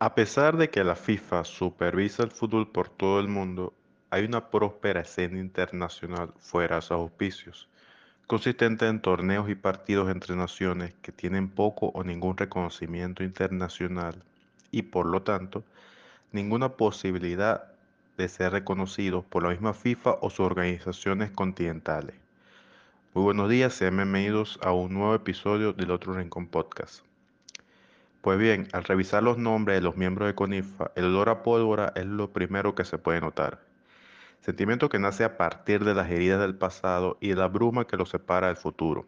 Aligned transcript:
A 0.00 0.14
pesar 0.14 0.56
de 0.56 0.70
que 0.70 0.84
la 0.84 0.94
FIFA 0.94 1.42
supervisa 1.42 2.22
el 2.22 2.30
fútbol 2.30 2.70
por 2.70 2.88
todo 2.88 3.18
el 3.18 3.26
mundo, 3.26 3.74
hay 4.10 4.24
una 4.26 4.48
próspera 4.48 5.00
escena 5.00 5.40
internacional 5.40 6.32
fuera 6.38 6.76
de 6.76 6.82
sus 6.82 6.92
auspicios, 6.92 7.68
consistente 8.28 8.86
en 8.86 9.02
torneos 9.02 9.50
y 9.50 9.56
partidos 9.56 10.08
entre 10.08 10.36
naciones 10.36 10.94
que 11.02 11.10
tienen 11.10 11.48
poco 11.48 11.86
o 11.94 12.04
ningún 12.04 12.36
reconocimiento 12.36 13.24
internacional 13.24 14.22
y, 14.70 14.82
por 14.82 15.04
lo 15.06 15.22
tanto, 15.22 15.64
ninguna 16.30 16.68
posibilidad 16.68 17.64
de 18.16 18.28
ser 18.28 18.52
reconocidos 18.52 19.24
por 19.24 19.42
la 19.42 19.50
misma 19.50 19.74
FIFA 19.74 20.18
o 20.20 20.30
sus 20.30 20.46
organizaciones 20.46 21.32
continentales. 21.32 22.14
Muy 23.14 23.24
buenos 23.24 23.50
días, 23.50 23.74
sean 23.74 23.96
bienvenidos 23.96 24.60
a 24.62 24.70
un 24.70 24.94
nuevo 24.94 25.16
episodio 25.16 25.72
del 25.72 25.90
Otro 25.90 26.14
Rincón 26.14 26.46
Podcast. 26.46 27.07
Pues 28.20 28.38
bien, 28.38 28.68
al 28.72 28.84
revisar 28.84 29.22
los 29.22 29.38
nombres 29.38 29.76
de 29.76 29.80
los 29.80 29.96
miembros 29.96 30.26
de 30.28 30.34
CONIFA, 30.34 30.90
el 30.96 31.04
olor 31.04 31.28
a 31.28 31.42
pólvora 31.42 31.92
es 31.94 32.04
lo 32.04 32.32
primero 32.32 32.74
que 32.74 32.84
se 32.84 32.98
puede 32.98 33.20
notar. 33.20 33.60
Sentimiento 34.40 34.88
que 34.88 34.98
nace 34.98 35.24
a 35.24 35.36
partir 35.36 35.84
de 35.84 35.94
las 35.94 36.10
heridas 36.10 36.40
del 36.40 36.56
pasado 36.56 37.16
y 37.20 37.28
de 37.28 37.36
la 37.36 37.48
bruma 37.48 37.86
que 37.86 37.96
los 37.96 38.10
separa 38.10 38.48
del 38.48 38.56
futuro. 38.56 39.06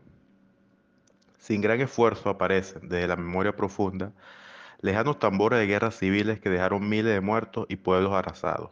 Sin 1.39 1.61
gran 1.61 1.81
esfuerzo 1.81 2.31
aparecen, 2.31 2.89
desde 2.89 3.09
la 3.09 3.17
memoria 3.17 3.57
profunda, 3.57 4.13
lejanos 4.81 5.19
tambores 5.19 5.59
de 5.59 5.67
guerras 5.67 5.99
civiles 5.99 6.39
que 6.41 6.51
dejaron 6.51 6.89
miles 6.89 7.13
de 7.13 7.21
muertos 7.21 7.67
y 7.69 7.77
pueblos 7.77 8.13
arrasados. 8.13 8.71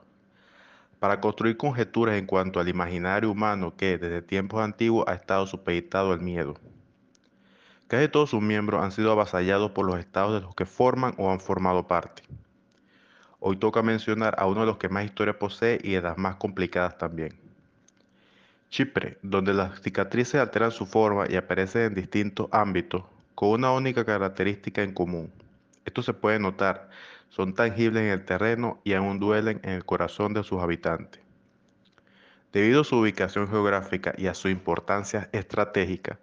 Para 1.00 1.20
construir 1.20 1.56
conjeturas 1.56 2.16
en 2.16 2.27
cuanto 2.27 2.60
al 2.60 2.68
imaginario 2.68 3.30
humano 3.30 3.74
que, 3.77 3.98
desde 3.98 4.22
tiempos 4.22 4.62
antiguos, 4.62 5.05
ha 5.08 5.14
estado 5.14 5.46
supeditado 5.46 6.12
al 6.12 6.20
miedo. 6.20 6.55
Casi 7.88 8.06
todos 8.09 8.28
sus 8.28 8.42
miembros 8.42 8.84
han 8.84 8.92
sido 8.92 9.10
avasallados 9.10 9.70
por 9.70 9.87
los 9.87 9.98
estados 9.98 10.34
de 10.34 10.42
los 10.42 10.55
que 10.55 10.66
forman 10.66 11.15
o 11.16 11.33
han 11.33 11.41
formado 11.41 11.88
parte. 11.88 12.23
Hoy 13.41 13.56
toca 13.56 13.80
mencionar 13.80 14.34
a 14.38 14.47
uno 14.47 14.61
de 14.61 14.66
los 14.66 14.77
que 14.77 14.91
más 14.91 15.06
historia 15.06 15.39
posee 15.39 15.80
y 15.83 15.92
de 15.92 16.03
las 16.03 16.19
más 16.19 16.36
complicadas 16.36 16.98
también. 16.98 17.41
Chipre, 18.69 19.17
donde 19.22 19.55
las 19.55 19.80
cicatrices 19.80 20.39
alteran 20.39 20.70
su 20.70 20.84
forma 20.84 21.25
y 21.30 21.36
aparecen 21.36 21.83
en 21.83 21.95
distintos 21.95 22.48
ámbitos, 22.53 23.05
con 23.34 23.50
una 23.50 23.72
única 23.72 24.05
característica 24.05 24.83
en 24.83 24.92
común. 24.92 25.33
Esto 25.86 26.02
se 26.02 26.12
puede 26.12 26.39
notar, 26.39 26.91
son 27.30 27.55
tangibles 27.55 28.02
en 28.02 28.11
el 28.11 28.25
terreno 28.27 28.80
y 28.84 28.92
aún 28.92 29.19
duelen 29.19 29.61
en 29.62 29.70
el 29.70 29.86
corazón 29.86 30.34
de 30.34 30.42
sus 30.42 30.61
habitantes. 30.61 31.23
Debido 32.52 32.83
a 32.83 32.84
su 32.84 32.98
ubicación 32.98 33.48
geográfica 33.48 34.12
y 34.19 34.27
a 34.27 34.34
su 34.34 34.50
importancia 34.50 35.30
estratégica, 35.33 36.19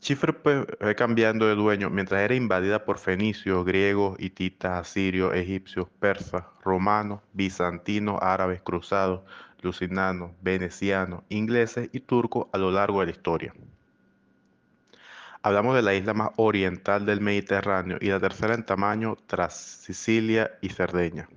Chifre 0.00 0.32
fue 0.32 0.94
cambiando 0.96 1.46
de 1.46 1.54
dueño 1.54 1.90
mientras 1.90 2.22
era 2.22 2.34
invadida 2.34 2.86
por 2.86 2.98
fenicios, 2.98 3.66
griegos, 3.66 4.18
hititas, 4.18 4.80
asirios, 4.80 5.34
egipcios, 5.34 5.88
persas, 6.00 6.44
romanos, 6.64 7.20
bizantinos, 7.34 8.18
árabes, 8.22 8.62
cruzados, 8.62 9.20
lucinanos, 9.60 10.30
venecianos, 10.40 11.22
ingleses 11.28 11.90
y 11.92 12.00
turcos 12.00 12.46
a 12.52 12.56
lo 12.56 12.70
largo 12.70 13.00
de 13.00 13.06
la 13.06 13.12
historia. 13.12 13.54
Hablamos 15.42 15.74
de 15.76 15.82
la 15.82 15.94
isla 15.94 16.14
más 16.14 16.30
oriental 16.36 17.04
del 17.04 17.20
Mediterráneo 17.20 17.98
y 18.00 18.08
la 18.08 18.20
tercera 18.20 18.54
en 18.54 18.64
tamaño 18.64 19.18
tras 19.26 19.54
Sicilia 19.54 20.50
y 20.62 20.70
Cerdeña. 20.70 21.28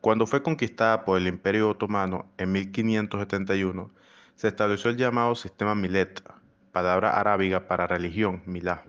Cuando 0.00 0.26
fue 0.26 0.42
conquistada 0.42 1.04
por 1.04 1.18
el 1.18 1.28
Imperio 1.28 1.70
Otomano 1.70 2.26
en 2.36 2.50
1571, 2.50 3.90
se 4.34 4.48
estableció 4.48 4.90
el 4.90 4.96
llamado 4.96 5.36
sistema 5.36 5.76
Milet, 5.76 6.20
palabra 6.74 7.18
arábiga 7.18 7.68
para 7.68 7.86
religión, 7.86 8.42
milá, 8.46 8.82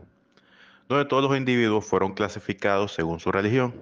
donde 0.89 1.05
todos 1.05 1.23
los 1.23 1.37
individuos 1.37 1.85
fueron 1.85 2.15
clasificados 2.15 2.91
según 2.93 3.19
su 3.19 3.31
religión. 3.31 3.75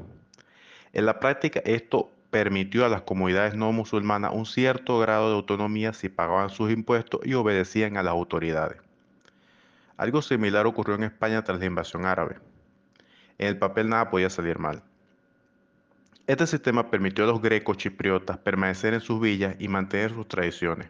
En 0.91 1.05
la 1.05 1.21
práctica 1.21 1.61
esto 1.63 2.11
permitió 2.29 2.85
a 2.85 2.89
las 2.89 3.03
comunidades 3.03 3.55
no 3.55 3.71
musulmanas 3.71 4.33
un 4.33 4.45
cierto 4.45 4.99
grado 4.99 5.29
de 5.29 5.35
autonomía 5.35 5.93
si 5.93 6.09
pagaban 6.09 6.49
sus 6.49 6.69
impuestos 6.69 7.21
y 7.23 7.33
obedecían 7.33 7.95
a 7.95 8.03
las 8.03 8.11
autoridades. 8.11 8.77
Algo 9.95 10.21
similar 10.21 10.67
ocurrió 10.67 10.95
en 10.95 11.03
España 11.03 11.41
tras 11.41 11.59
la 11.59 11.65
invasión 11.65 12.05
árabe. 12.05 12.35
En 13.37 13.47
el 13.47 13.57
papel 13.57 13.87
nada 13.87 14.09
podía 14.09 14.29
salir 14.29 14.59
mal. 14.59 14.83
Este 16.27 16.45
sistema 16.45 16.91
permitió 16.91 17.23
a 17.23 17.27
los 17.27 17.41
grecos 17.41 17.77
chipriotas 17.77 18.37
permanecer 18.37 18.93
en 18.93 19.01
sus 19.01 19.21
villas 19.21 19.55
y 19.59 19.69
mantener 19.69 20.11
sus 20.11 20.27
tradiciones. 20.27 20.89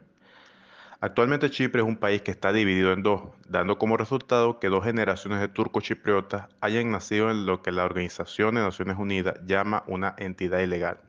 Actualmente 1.03 1.50
Chipre 1.50 1.81
es 1.81 1.86
un 1.86 1.97
país 1.97 2.22
que 2.22 2.31
está 2.31 2.53
dividido 2.53 2.94
en 2.94 3.03
dos, 3.03 3.24
dando 3.50 3.78
como 3.78 3.97
resultado 3.97 4.58
que 4.62 4.69
dos 4.69 4.86
generaciones 4.86 5.41
de 5.41 5.50
turcos 5.50 5.84
chipriotas 5.84 6.47
hayan 6.62 6.91
nacido 6.91 7.30
en 7.30 7.46
lo 7.46 7.62
que 7.62 7.74
la 7.74 7.84
Organización 7.84 8.56
de 8.56 8.62
Naciones 8.62 8.96
Unidas 8.97 9.36
llama 9.46 9.84
una 9.88 10.16
entidad 10.18 10.62
ilegal. 10.62 11.00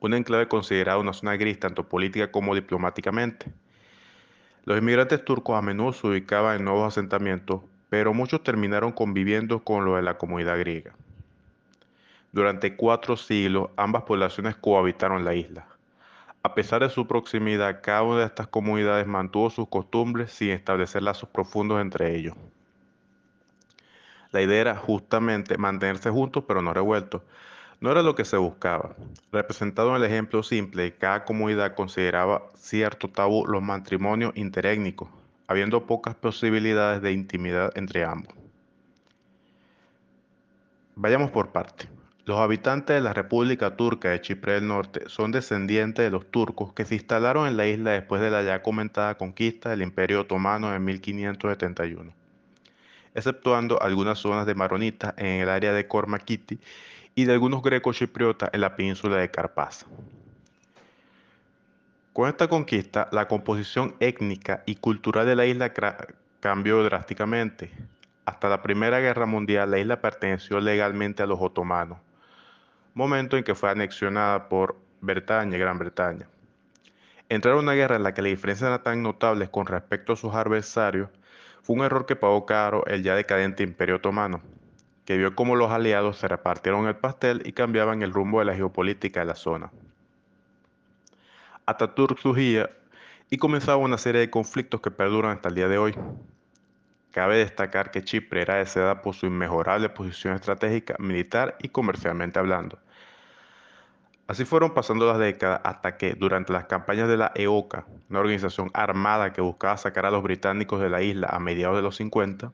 Una 0.00 0.16
enclave 0.16 0.48
considerada 0.48 0.98
una 0.98 1.12
zona 1.12 1.36
gris 1.36 1.60
tanto 1.60 1.88
política 1.88 2.32
como 2.32 2.56
diplomáticamente. 2.56 3.52
Los 4.64 4.78
inmigrantes 4.78 5.24
turcos 5.24 5.56
a 5.56 5.62
menudo 5.62 5.92
se 5.92 6.04
ubicaban 6.04 6.56
en 6.56 6.64
nuevos 6.64 6.88
asentamientos, 6.88 7.60
pero 7.90 8.12
muchos 8.12 8.42
terminaron 8.42 8.90
conviviendo 8.90 9.62
con 9.62 9.84
los 9.84 9.94
de 9.94 10.02
la 10.02 10.18
comunidad 10.18 10.58
griega. 10.58 10.92
Durante 12.32 12.74
cuatro 12.74 13.16
siglos 13.16 13.70
ambas 13.76 14.02
poblaciones 14.02 14.56
cohabitaron 14.56 15.24
la 15.24 15.36
isla. 15.36 15.77
A 16.42 16.54
pesar 16.54 16.82
de 16.82 16.90
su 16.90 17.06
proximidad, 17.06 17.80
cada 17.82 18.02
una 18.02 18.20
de 18.20 18.26
estas 18.26 18.46
comunidades 18.46 19.06
mantuvo 19.06 19.50
sus 19.50 19.68
costumbres 19.68 20.32
sin 20.32 20.50
establecer 20.50 21.02
lazos 21.02 21.28
profundos 21.28 21.80
entre 21.80 22.16
ellos. 22.16 22.34
La 24.30 24.42
idea 24.42 24.60
era 24.60 24.76
justamente 24.76 25.58
mantenerse 25.58 26.10
juntos 26.10 26.44
pero 26.46 26.62
no 26.62 26.72
revueltos. 26.72 27.22
No 27.80 27.90
era 27.90 28.02
lo 28.02 28.14
que 28.14 28.24
se 28.24 28.36
buscaba. 28.36 28.94
Representado 29.32 29.90
en 29.90 29.96
el 29.96 30.04
ejemplo 30.04 30.42
simple, 30.42 30.94
cada 30.94 31.24
comunidad 31.24 31.74
consideraba 31.74 32.42
cierto 32.56 33.08
tabú 33.08 33.46
los 33.46 33.62
matrimonios 33.62 34.36
interétnicos, 34.36 35.08
habiendo 35.46 35.86
pocas 35.86 36.14
posibilidades 36.14 37.02
de 37.02 37.12
intimidad 37.12 37.72
entre 37.76 38.04
ambos. 38.04 38.34
Vayamos 40.96 41.30
por 41.30 41.50
parte. 41.50 41.97
Los 42.28 42.40
habitantes 42.40 42.94
de 42.94 43.00
la 43.00 43.14
República 43.14 43.74
Turca 43.74 44.10
de 44.10 44.20
Chipre 44.20 44.52
del 44.52 44.68
Norte 44.68 45.04
son 45.06 45.32
descendientes 45.32 46.04
de 46.04 46.10
los 46.10 46.30
turcos 46.30 46.74
que 46.74 46.84
se 46.84 46.96
instalaron 46.96 47.48
en 47.48 47.56
la 47.56 47.66
isla 47.66 47.92
después 47.92 48.20
de 48.20 48.30
la 48.30 48.42
ya 48.42 48.60
comentada 48.60 49.16
conquista 49.16 49.70
del 49.70 49.80
Imperio 49.80 50.20
Otomano 50.20 50.74
en 50.74 50.84
1571, 50.84 52.12
exceptuando 53.14 53.80
algunas 53.80 54.18
zonas 54.18 54.44
de 54.44 54.54
maronitas 54.54 55.14
en 55.16 55.40
el 55.40 55.48
área 55.48 55.72
de 55.72 55.88
Kormakiti 55.88 56.58
y 57.14 57.24
de 57.24 57.32
algunos 57.32 57.62
grecos 57.62 57.96
chipriotas 57.96 58.50
en 58.52 58.60
la 58.60 58.76
península 58.76 59.16
de 59.16 59.30
Carpaz. 59.30 59.86
Con 62.12 62.28
esta 62.28 62.46
conquista, 62.46 63.08
la 63.10 63.26
composición 63.26 63.94
étnica 64.00 64.64
y 64.66 64.74
cultural 64.74 65.24
de 65.24 65.34
la 65.34 65.46
isla 65.46 65.72
cambió 66.40 66.82
drásticamente. 66.82 67.70
Hasta 68.26 68.50
la 68.50 68.60
Primera 68.60 69.00
Guerra 69.00 69.24
Mundial, 69.24 69.70
la 69.70 69.78
isla 69.78 70.02
perteneció 70.02 70.60
legalmente 70.60 71.22
a 71.22 71.26
los 71.26 71.40
otomanos 71.40 71.96
momento 72.94 73.36
en 73.36 73.44
que 73.44 73.54
fue 73.54 73.70
anexionada 73.70 74.48
por 74.48 74.76
Bretaña, 75.00 75.56
Gran 75.58 75.78
Bretaña. 75.78 76.28
Entrar 77.28 77.54
a 77.54 77.58
una 77.58 77.74
guerra 77.74 77.96
en 77.96 78.02
la 78.02 78.14
que 78.14 78.22
las 78.22 78.30
diferencias 78.30 78.68
eran 78.68 78.82
tan 78.82 79.02
notables 79.02 79.50
con 79.50 79.66
respecto 79.66 80.14
a 80.14 80.16
sus 80.16 80.34
adversarios 80.34 81.10
fue 81.62 81.76
un 81.76 81.84
error 81.84 82.06
que 82.06 82.16
pagó 82.16 82.46
caro 82.46 82.86
el 82.86 83.02
ya 83.02 83.14
decadente 83.14 83.62
Imperio 83.62 83.96
Otomano, 83.96 84.40
que 85.04 85.18
vio 85.18 85.34
cómo 85.34 85.54
los 85.54 85.70
aliados 85.70 86.18
se 86.18 86.28
repartieron 86.28 86.86
el 86.86 86.96
pastel 86.96 87.42
y 87.44 87.52
cambiaban 87.52 88.02
el 88.02 88.12
rumbo 88.12 88.38
de 88.38 88.46
la 88.46 88.54
geopolítica 88.54 89.20
de 89.20 89.26
la 89.26 89.34
zona. 89.34 89.70
Ataturk 91.66 92.18
surgía 92.18 92.70
y 93.28 93.36
comenzaba 93.36 93.76
una 93.76 93.98
serie 93.98 94.22
de 94.22 94.30
conflictos 94.30 94.80
que 94.80 94.90
perduran 94.90 95.32
hasta 95.32 95.50
el 95.50 95.54
día 95.54 95.68
de 95.68 95.76
hoy. 95.76 95.94
Cabe 97.10 97.38
destacar 97.38 97.90
que 97.90 98.02
Chipre 98.02 98.40
era 98.42 98.56
deseada 98.56 99.02
por 99.02 99.14
su 99.14 99.26
inmejorable 99.26 99.90
posición 99.90 100.34
estratégica, 100.34 100.94
militar 100.98 101.56
y 101.60 101.68
comercialmente 101.68 102.38
hablando, 102.38 102.78
Así 104.28 104.44
fueron 104.44 104.74
pasando 104.74 105.06
las 105.06 105.18
décadas 105.18 105.62
hasta 105.64 105.96
que, 105.96 106.12
durante 106.12 106.52
las 106.52 106.66
campañas 106.66 107.08
de 107.08 107.16
la 107.16 107.32
EOCA, 107.34 107.86
una 108.10 108.20
organización 108.20 108.70
armada 108.74 109.32
que 109.32 109.40
buscaba 109.40 109.78
sacar 109.78 110.04
a 110.04 110.10
los 110.10 110.22
británicos 110.22 110.82
de 110.82 110.90
la 110.90 111.00
isla 111.00 111.28
a 111.30 111.38
mediados 111.38 111.76
de 111.76 111.82
los 111.82 111.96
50, 111.96 112.52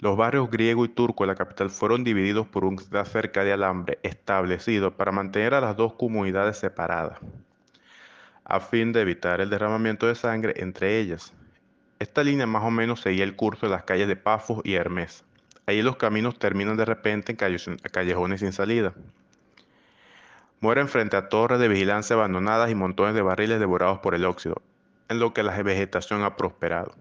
los 0.00 0.16
barrios 0.16 0.50
griego 0.50 0.86
y 0.86 0.88
turco 0.88 1.24
de 1.24 1.28
la 1.28 1.34
capital 1.34 1.68
fueron 1.68 2.02
divididos 2.02 2.46
por 2.46 2.64
una 2.64 3.04
cerca 3.04 3.44
de 3.44 3.52
alambre 3.52 3.98
establecido 4.02 4.96
para 4.96 5.12
mantener 5.12 5.52
a 5.52 5.60
las 5.60 5.76
dos 5.76 5.92
comunidades 5.92 6.56
separadas, 6.56 7.18
a 8.46 8.60
fin 8.60 8.94
de 8.94 9.02
evitar 9.02 9.42
el 9.42 9.50
derramamiento 9.50 10.06
de 10.06 10.14
sangre 10.14 10.54
entre 10.56 10.98
ellas. 10.98 11.34
Esta 11.98 12.24
línea 12.24 12.46
más 12.46 12.64
o 12.64 12.70
menos 12.70 13.02
seguía 13.02 13.24
el 13.24 13.36
curso 13.36 13.66
de 13.66 13.72
las 13.72 13.84
calles 13.84 14.08
de 14.08 14.16
Pafos 14.16 14.62
y 14.64 14.74
Hermes. 14.74 15.24
Allí 15.66 15.82
los 15.82 15.96
caminos 15.96 16.38
terminan 16.38 16.78
de 16.78 16.86
repente 16.86 17.36
en 17.36 17.76
callejones 17.76 18.40
sin 18.40 18.54
salida. 18.54 18.94
Mueren 20.64 20.88
frente 20.88 21.18
a 21.18 21.28
torres 21.28 21.58
de 21.60 21.68
vigilancia 21.68 22.16
abandonadas 22.16 22.70
y 22.70 22.74
montones 22.74 23.14
de 23.14 23.20
barriles 23.20 23.60
devorados 23.60 23.98
por 23.98 24.14
el 24.14 24.24
óxido, 24.24 24.62
en 25.10 25.18
lo 25.18 25.34
que 25.34 25.42
la 25.42 25.62
vegetación 25.62 26.22
ha 26.22 26.36
prosperado. 26.36 26.94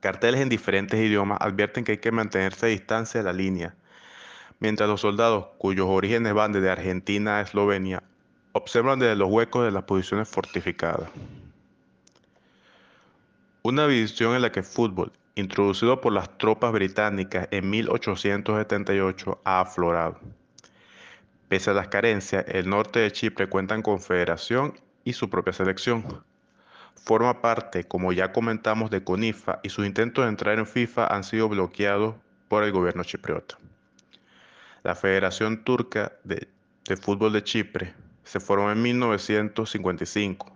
Carteles 0.00 0.42
en 0.42 0.50
diferentes 0.50 1.00
idiomas 1.00 1.38
advierten 1.40 1.84
que 1.84 1.92
hay 1.92 1.98
que 1.98 2.12
mantenerse 2.12 2.66
a 2.66 2.68
distancia 2.68 3.20
de 3.20 3.24
la 3.24 3.32
línea, 3.32 3.74
mientras 4.60 4.90
los 4.90 5.00
soldados, 5.00 5.46
cuyos 5.56 5.86
orígenes 5.88 6.34
van 6.34 6.52
desde 6.52 6.68
Argentina 6.68 7.38
a 7.38 7.40
Eslovenia, 7.40 8.02
observan 8.52 8.98
desde 8.98 9.16
los 9.16 9.30
huecos 9.30 9.64
de 9.64 9.70
las 9.72 9.84
posiciones 9.84 10.28
fortificadas. 10.28 11.08
Una 13.62 13.86
visión 13.86 14.34
en 14.36 14.42
la 14.42 14.52
que 14.52 14.60
el 14.60 14.66
fútbol, 14.66 15.12
introducido 15.34 15.98
por 16.02 16.12
las 16.12 16.36
tropas 16.36 16.72
británicas 16.72 17.48
en 17.50 17.70
1878, 17.70 19.40
ha 19.44 19.60
aflorado. 19.60 20.20
Pese 21.48 21.70
a 21.70 21.74
las 21.74 21.88
carencias, 21.88 22.44
el 22.48 22.68
norte 22.68 23.00
de 23.00 23.12
Chipre 23.12 23.48
cuenta 23.48 23.80
con 23.82 24.00
federación 24.00 24.74
y 25.04 25.12
su 25.12 25.28
propia 25.28 25.52
selección. 25.52 26.24
Forma 26.94 27.42
parte, 27.42 27.84
como 27.84 28.12
ya 28.12 28.32
comentamos, 28.32 28.90
de 28.90 29.04
CONIFA 29.04 29.60
y 29.62 29.68
sus 29.68 29.86
intentos 29.86 30.24
de 30.24 30.30
entrar 30.30 30.58
en 30.58 30.66
FIFA 30.66 31.06
han 31.06 31.22
sido 31.22 31.48
bloqueados 31.50 32.14
por 32.48 32.64
el 32.64 32.72
gobierno 32.72 33.04
chipriota. 33.04 33.58
La 34.82 34.94
Federación 34.94 35.64
Turca 35.64 36.12
de, 36.24 36.48
Fútbol 36.96 37.32
de 37.32 37.44
Chipre 37.44 37.94
se 38.22 38.40
formó 38.40 38.70
en 38.70 38.80
1955, 38.80 40.50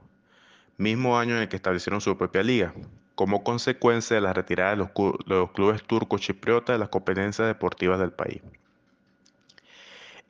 mismo 0.78 1.18
año 1.18 1.36
en 1.36 1.42
el 1.42 1.48
que 1.48 1.56
establecieron 1.56 2.00
su 2.00 2.16
propia 2.16 2.42
liga, 2.42 2.72
como 3.14 3.44
consecuencia 3.44 4.14
de 4.14 4.22
la 4.22 4.32
retirada 4.32 4.70
de 4.70 4.76
los, 4.76 4.90
los 5.26 5.50
clubes 5.52 5.82
turcos 5.82 6.22
chipriotas 6.22 6.74
de 6.74 6.78
las 6.78 6.88
competencias 6.88 7.46
deportivas 7.46 7.98
del 7.98 8.12
país. 8.12 8.40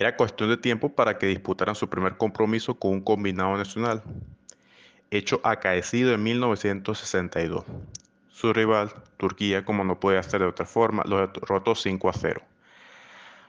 Era 0.01 0.17
cuestión 0.17 0.49
de 0.49 0.57
tiempo 0.57 0.91
para 0.91 1.19
que 1.19 1.27
disputaran 1.27 1.75
su 1.75 1.89
primer 1.89 2.17
compromiso 2.17 2.75
con 2.79 2.93
un 2.93 3.01
combinado 3.01 3.57
nacional, 3.57 4.03
hecho 5.11 5.41
acaecido 5.43 6.15
en 6.15 6.23
1962. 6.23 7.65
Su 8.31 8.53
rival, 8.53 8.93
Turquía, 9.17 9.65
como 9.65 9.83
no 9.83 9.99
puede 9.99 10.19
hacer 10.19 10.41
de 10.41 10.47
otra 10.47 10.67
forma, 10.67 11.03
lo 11.05 11.27
derrotó 11.27 11.75
5 11.75 12.09
a 12.09 12.13
0. 12.13 12.43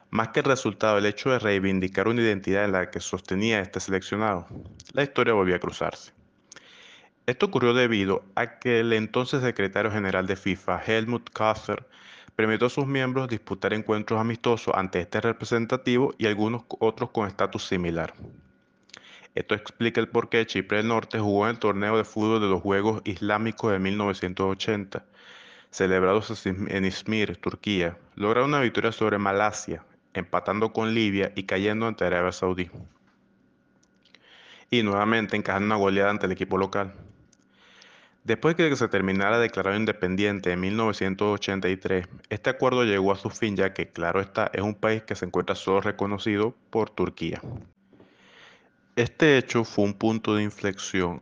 Más 0.09 0.29
que 0.29 0.39
el 0.39 0.45
resultado, 0.47 0.97
el 0.97 1.05
hecho 1.05 1.29
de 1.29 1.37
reivindicar 1.37 2.07
una 2.07 2.21
identidad 2.21 2.65
en 2.65 2.71
la 2.71 2.89
que 2.89 2.99
sostenía 2.99 3.59
este 3.59 3.79
seleccionado, 3.79 4.47
la 4.93 5.03
historia 5.03 5.35
volvió 5.35 5.55
a 5.55 5.59
cruzarse. 5.59 6.13
Esto 7.27 7.45
ocurrió 7.45 7.75
debido 7.75 8.23
a 8.33 8.57
que 8.57 8.79
el 8.79 8.91
entonces 8.93 9.43
secretario 9.43 9.91
general 9.91 10.25
de 10.25 10.35
FIFA, 10.35 10.81
Helmut 10.83 11.29
Kasser, 11.29 11.85
permitió 12.39 12.67
a 12.67 12.69
sus 12.69 12.87
miembros 12.87 13.27
disputar 13.27 13.73
encuentros 13.73 14.17
amistosos 14.17 14.73
ante 14.73 15.01
este 15.01 15.19
representativo 15.19 16.15
y 16.17 16.25
algunos 16.25 16.63
otros 16.79 17.09
con 17.09 17.27
estatus 17.27 17.65
similar. 17.65 18.13
Esto 19.35 19.55
explica 19.55 19.99
el 19.99 20.07
por 20.07 20.29
qué 20.29 20.45
Chipre 20.45 20.77
del 20.77 20.87
Norte 20.87 21.19
jugó 21.19 21.47
en 21.47 21.49
el 21.55 21.59
torneo 21.59 21.97
de 21.97 22.05
fútbol 22.05 22.39
de 22.39 22.47
los 22.47 22.61
Juegos 22.61 23.01
Islámicos 23.03 23.73
de 23.73 23.79
1980, 23.79 25.03
celebrados 25.69 26.45
en 26.45 26.85
Izmir, 26.85 27.35
Turquía, 27.35 27.97
lograron 28.15 28.51
una 28.51 28.61
victoria 28.61 28.93
sobre 28.93 29.17
Malasia, 29.17 29.83
empatando 30.13 30.71
con 30.71 30.93
Libia 30.93 31.33
y 31.35 31.43
cayendo 31.43 31.87
ante 31.87 32.05
Arabia 32.05 32.31
Saudí. 32.31 32.71
Y 34.69 34.81
nuevamente 34.83 35.35
encajando 35.35 35.65
una 35.65 35.75
goleada 35.75 36.11
ante 36.11 36.27
el 36.27 36.31
equipo 36.31 36.57
local. 36.57 36.93
Después 38.23 38.57
de 38.57 38.69
que 38.69 38.75
se 38.75 38.87
terminara 38.87 39.39
declarado 39.39 39.77
independiente 39.77 40.51
en 40.51 40.59
1983, 40.59 42.07
este 42.29 42.49
acuerdo 42.49 42.83
llegó 42.83 43.11
a 43.11 43.15
su 43.15 43.29
fin 43.29 43.55
ya 43.55 43.73
que, 43.73 43.87
claro 43.87 44.19
está, 44.19 44.51
es 44.53 44.61
un 44.61 44.75
país 44.75 45.03
que 45.03 45.15
se 45.15 45.25
encuentra 45.25 45.55
solo 45.55 45.81
reconocido 45.81 46.53
por 46.69 46.89
Turquía. 46.89 47.41
Este 48.95 49.37
hecho 49.37 49.63
fue 49.63 49.85
un 49.85 49.93
punto 49.93 50.35
de 50.35 50.43
inflexión 50.43 51.21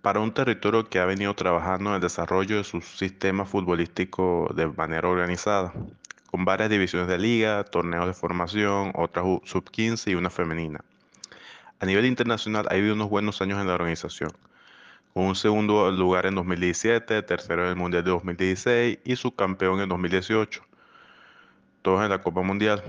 para 0.00 0.20
un 0.20 0.32
territorio 0.32 0.88
que 0.88 1.00
ha 1.00 1.04
venido 1.04 1.34
trabajando 1.34 1.90
en 1.90 1.96
el 1.96 2.00
desarrollo 2.00 2.56
de 2.56 2.64
su 2.64 2.80
sistema 2.80 3.44
futbolístico 3.44 4.50
de 4.54 4.68
manera 4.68 5.08
organizada 5.08 5.72
con 6.32 6.46
varias 6.46 6.70
divisiones 6.70 7.08
de 7.08 7.18
liga, 7.18 7.62
torneos 7.64 8.06
de 8.06 8.14
formación, 8.14 8.92
otras 8.94 9.24
sub-15 9.44 10.12
y 10.12 10.14
una 10.14 10.30
femenina. 10.30 10.80
A 11.78 11.84
nivel 11.84 12.06
internacional 12.06 12.66
ha 12.70 12.74
habido 12.74 12.94
unos 12.94 13.10
buenos 13.10 13.42
años 13.42 13.60
en 13.60 13.66
la 13.66 13.74
organización, 13.74 14.30
con 15.12 15.24
un 15.24 15.34
segundo 15.36 15.90
lugar 15.90 16.26
en 16.26 16.34
2017, 16.34 17.22
tercero 17.22 17.64
en 17.64 17.70
el 17.70 17.76
Mundial 17.76 18.04
de 18.04 18.10
2016 18.10 18.98
y 19.04 19.16
subcampeón 19.16 19.80
en 19.80 19.88
2018, 19.88 20.62
todos 21.82 22.02
en 22.02 22.10
la 22.10 22.20
Copa 22.20 22.42
Mundial. 22.42 22.82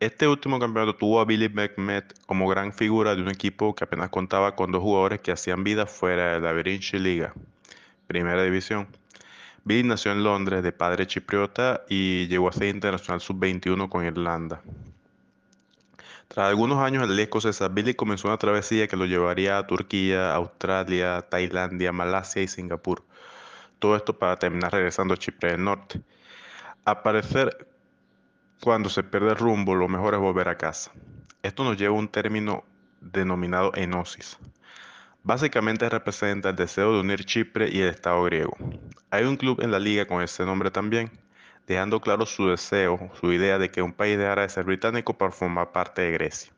Este 0.00 0.26
último 0.26 0.58
campeonato 0.58 0.96
tuvo 0.96 1.20
a 1.20 1.24
Billy 1.24 1.48
Mehmet 1.48 2.14
como 2.26 2.48
gran 2.48 2.72
figura 2.72 3.14
de 3.14 3.22
un 3.22 3.30
equipo 3.30 3.74
que 3.74 3.84
apenas 3.84 4.10
contaba 4.10 4.56
con 4.56 4.72
dos 4.72 4.82
jugadores 4.82 5.20
que 5.20 5.32
hacían 5.32 5.64
vida 5.64 5.86
fuera 5.86 6.34
de 6.34 6.40
la 6.40 6.52
Vinci 6.52 6.98
Liga, 6.98 7.32
primera 8.06 8.42
división. 8.42 8.88
Billy 9.64 9.84
nació 9.84 10.12
en 10.12 10.24
Londres 10.24 10.62
de 10.62 10.72
padre 10.72 11.06
chipriota 11.06 11.82
y 11.88 12.26
llegó 12.26 12.48
a 12.48 12.52
ser 12.52 12.68
internacional 12.68 13.20
sub-21 13.20 13.88
con 13.88 14.04
Irlanda. 14.04 14.62
Tras 16.36 16.50
algunos 16.50 16.80
años 16.80 17.08
el 17.08 17.18
escocesa, 17.18 17.68
Billy 17.68 17.94
comenzó 17.94 18.28
una 18.28 18.36
travesía 18.36 18.86
que 18.88 18.96
lo 18.98 19.06
llevaría 19.06 19.56
a 19.56 19.66
Turquía, 19.66 20.34
Australia, 20.34 21.22
Tailandia, 21.22 21.92
Malasia 21.92 22.42
y 22.42 22.46
Singapur. 22.46 23.02
Todo 23.78 23.96
esto 23.96 24.18
para 24.18 24.36
terminar 24.38 24.70
regresando 24.70 25.14
a 25.14 25.16
Chipre 25.16 25.52
del 25.52 25.64
Norte. 25.64 26.02
A 26.84 27.02
parecer, 27.02 27.66
cuando 28.60 28.90
se 28.90 29.02
pierde 29.02 29.30
el 29.30 29.36
rumbo, 29.36 29.74
lo 29.74 29.88
mejor 29.88 30.12
es 30.12 30.20
volver 30.20 30.50
a 30.50 30.58
casa. 30.58 30.92
Esto 31.42 31.64
nos 31.64 31.78
lleva 31.78 31.96
a 31.96 31.98
un 31.98 32.08
término 32.08 32.64
denominado 33.00 33.72
enosis. 33.74 34.36
Básicamente 35.22 35.88
representa 35.88 36.50
el 36.50 36.56
deseo 36.56 36.92
de 36.92 37.00
unir 37.00 37.24
Chipre 37.24 37.70
y 37.70 37.80
el 37.80 37.88
Estado 37.88 38.22
griego. 38.24 38.54
Hay 39.08 39.24
un 39.24 39.38
club 39.38 39.62
en 39.62 39.70
la 39.70 39.78
liga 39.78 40.04
con 40.04 40.20
ese 40.20 40.44
nombre 40.44 40.70
también, 40.70 41.10
dejando 41.66 42.00
claro 42.00 42.26
su 42.26 42.48
deseo, 42.48 43.10
su 43.20 43.32
idea 43.32 43.58
de 43.58 43.70
que 43.70 43.82
un 43.82 43.92
país 43.92 44.18
dejara 44.18 44.42
de 44.42 44.48
ser 44.48 44.64
británico 44.64 45.18
para 45.18 45.32
formar 45.32 45.72
parte 45.72 46.02
de 46.02 46.12
Grecia. 46.12 46.52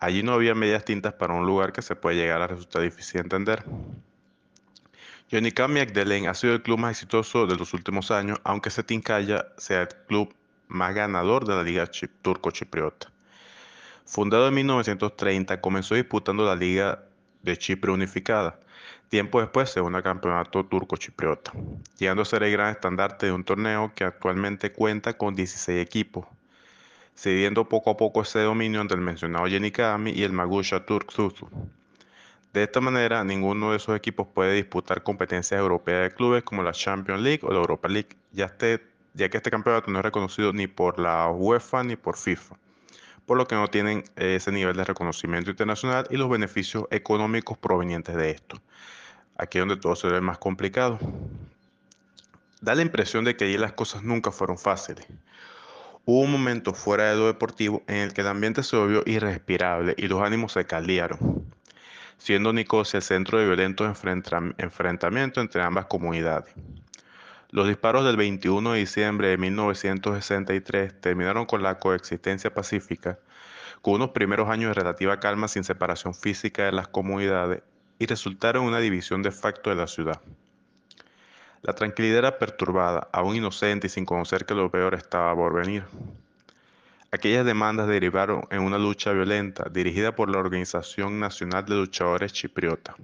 Allí 0.00 0.22
no 0.22 0.32
había 0.32 0.54
medias 0.54 0.84
tintas 0.84 1.12
para 1.12 1.34
un 1.34 1.44
lugar 1.46 1.72
que 1.72 1.82
se 1.82 1.96
puede 1.96 2.16
llegar 2.16 2.40
a 2.40 2.46
resultar 2.46 2.82
difícil 2.82 3.14
de 3.14 3.20
entender. 3.20 3.64
Yonicami 5.28 5.80
Agdelen 5.80 6.26
ha 6.26 6.34
sido 6.34 6.54
el 6.54 6.62
club 6.62 6.78
más 6.78 6.92
exitoso 6.92 7.46
de 7.46 7.56
los 7.56 7.74
últimos 7.74 8.10
años, 8.10 8.40
aunque 8.42 8.70
Setinkaya 8.70 9.46
sea 9.58 9.82
el 9.82 9.88
club 10.08 10.34
más 10.68 10.94
ganador 10.94 11.46
de 11.46 11.54
la 11.54 11.62
liga 11.62 11.88
turco-chipriota. 12.22 13.12
Fundado 14.06 14.48
en 14.48 14.54
1930, 14.54 15.60
comenzó 15.60 15.94
disputando 15.94 16.44
la 16.44 16.56
liga 16.56 17.04
de 17.42 17.56
Chipre 17.56 17.92
unificada. 17.92 18.58
Tiempo 19.10 19.40
después 19.40 19.68
se 19.68 19.80
une 19.80 19.96
al 19.96 20.04
campeonato 20.04 20.64
turco-chipriota, 20.64 21.50
llegando 21.98 22.22
a 22.22 22.24
ser 22.24 22.44
el 22.44 22.52
gran 22.52 22.70
estandarte 22.70 23.26
de 23.26 23.32
un 23.32 23.42
torneo 23.42 23.90
que 23.92 24.04
actualmente 24.04 24.70
cuenta 24.70 25.18
con 25.18 25.34
16 25.34 25.84
equipos, 25.84 26.26
cediendo 27.16 27.68
poco 27.68 27.90
a 27.90 27.96
poco 27.96 28.22
ese 28.22 28.38
dominio 28.38 28.80
entre 28.80 28.94
el 28.94 29.02
mencionado 29.02 29.48
Yenikami 29.48 30.12
y 30.12 30.22
el 30.22 30.30
Magusha 30.32 30.86
Turk 30.86 31.10
Suzu. 31.10 31.48
De 32.52 32.62
esta 32.62 32.80
manera, 32.80 33.24
ninguno 33.24 33.72
de 33.72 33.78
esos 33.78 33.96
equipos 33.96 34.28
puede 34.32 34.54
disputar 34.54 35.02
competencias 35.02 35.58
europeas 35.58 36.04
de 36.04 36.14
clubes 36.14 36.44
como 36.44 36.62
la 36.62 36.70
Champions 36.70 37.20
League 37.20 37.40
o 37.42 37.50
la 37.50 37.58
Europa 37.58 37.88
League, 37.88 38.10
ya, 38.30 38.44
este, 38.44 38.80
ya 39.14 39.28
que 39.28 39.38
este 39.38 39.50
campeonato 39.50 39.90
no 39.90 39.98
es 39.98 40.04
reconocido 40.04 40.52
ni 40.52 40.68
por 40.68 41.00
la 41.00 41.28
UEFA 41.30 41.82
ni 41.82 41.96
por 41.96 42.16
FIFA 42.16 42.54
por 43.26 43.38
lo 43.38 43.46
que 43.46 43.54
no 43.54 43.68
tienen 43.68 44.02
ese 44.16 44.50
nivel 44.50 44.76
de 44.76 44.84
reconocimiento 44.84 45.50
internacional 45.50 46.04
y 46.10 46.16
los 46.16 46.28
beneficios 46.28 46.86
económicos 46.90 47.56
provenientes 47.56 48.16
de 48.16 48.30
esto. 48.30 48.60
Aquí 49.40 49.58
donde 49.58 49.78
todo 49.78 49.96
se 49.96 50.06
ve 50.06 50.20
más 50.20 50.36
complicado. 50.36 50.98
Da 52.60 52.74
la 52.74 52.82
impresión 52.82 53.24
de 53.24 53.36
que 53.36 53.46
allí 53.46 53.56
las 53.56 53.72
cosas 53.72 54.02
nunca 54.02 54.30
fueron 54.30 54.58
fáciles. 54.58 55.06
Hubo 56.04 56.20
un 56.20 56.30
momento 56.30 56.74
fuera 56.74 57.04
de 57.10 57.16
lo 57.16 57.26
deportivo 57.26 57.82
en 57.86 57.96
el 57.96 58.12
que 58.12 58.20
el 58.20 58.26
ambiente 58.26 58.62
se 58.62 58.76
volvió 58.76 59.02
irrespirable 59.06 59.94
y 59.96 60.08
los 60.08 60.20
ánimos 60.20 60.52
se 60.52 60.66
caldearon, 60.66 61.46
siendo 62.18 62.52
Nicosia 62.52 62.98
el 62.98 63.02
centro 63.02 63.38
de 63.38 63.46
violentos 63.46 63.88
enfrentamientos 64.58 65.42
entre 65.42 65.62
ambas 65.62 65.86
comunidades. 65.86 66.52
Los 67.48 67.66
disparos 67.66 68.04
del 68.04 68.18
21 68.18 68.72
de 68.72 68.78
diciembre 68.78 69.28
de 69.28 69.38
1963 69.38 71.00
terminaron 71.00 71.46
con 71.46 71.62
la 71.62 71.78
coexistencia 71.78 72.52
pacífica, 72.52 73.18
con 73.80 73.94
unos 73.94 74.10
primeros 74.10 74.50
años 74.50 74.68
de 74.68 74.82
relativa 74.82 75.18
calma 75.18 75.48
sin 75.48 75.64
separación 75.64 76.14
física 76.14 76.66
de 76.66 76.72
las 76.72 76.88
comunidades 76.88 77.62
y 78.00 78.06
resultaron 78.06 78.64
una 78.64 78.80
división 78.80 79.22
de 79.22 79.30
facto 79.30 79.70
de 79.70 79.76
la 79.76 79.86
ciudad. 79.86 80.20
La 81.62 81.74
tranquilidad 81.74 82.18
era 82.18 82.38
perturbada, 82.38 83.08
aún 83.12 83.36
inocente 83.36 83.86
y 83.86 83.90
sin 83.90 84.06
conocer 84.06 84.46
que 84.46 84.54
lo 84.54 84.70
peor 84.70 84.94
estaba 84.94 85.32
por 85.36 85.54
venir. 85.54 85.84
Aquellas 87.12 87.44
demandas 87.44 87.86
derivaron 87.86 88.48
en 88.50 88.62
una 88.62 88.78
lucha 88.78 89.12
violenta 89.12 89.68
dirigida 89.70 90.16
por 90.16 90.30
la 90.30 90.38
Organización 90.38 91.20
Nacional 91.20 91.66
de 91.66 91.74
Luchadores 91.74 92.32
Chipriota 92.32 92.96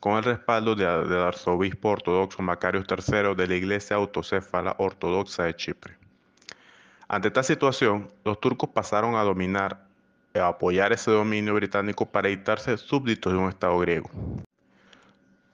con 0.00 0.16
el 0.16 0.24
respaldo 0.24 0.74
del 0.74 1.22
arzobispo 1.22 1.90
ortodoxo 1.90 2.42
Macarios 2.42 2.86
III 2.88 3.34
de 3.34 3.46
la 3.46 3.54
Iglesia 3.54 3.96
Autocéfala 3.96 4.76
Ortodoxa 4.78 5.44
de 5.44 5.56
Chipre. 5.56 5.96
Ante 7.08 7.28
esta 7.28 7.42
situación, 7.42 8.10
los 8.24 8.40
turcos 8.40 8.70
pasaron 8.70 9.16
a 9.16 9.22
dominar 9.22 9.87
apoyar 10.40 10.92
ese 10.92 11.10
dominio 11.10 11.54
británico 11.54 12.06
para 12.06 12.28
evitarse 12.28 12.76
súbditos 12.76 13.32
de 13.32 13.38
un 13.38 13.48
Estado 13.48 13.78
griego. 13.78 14.10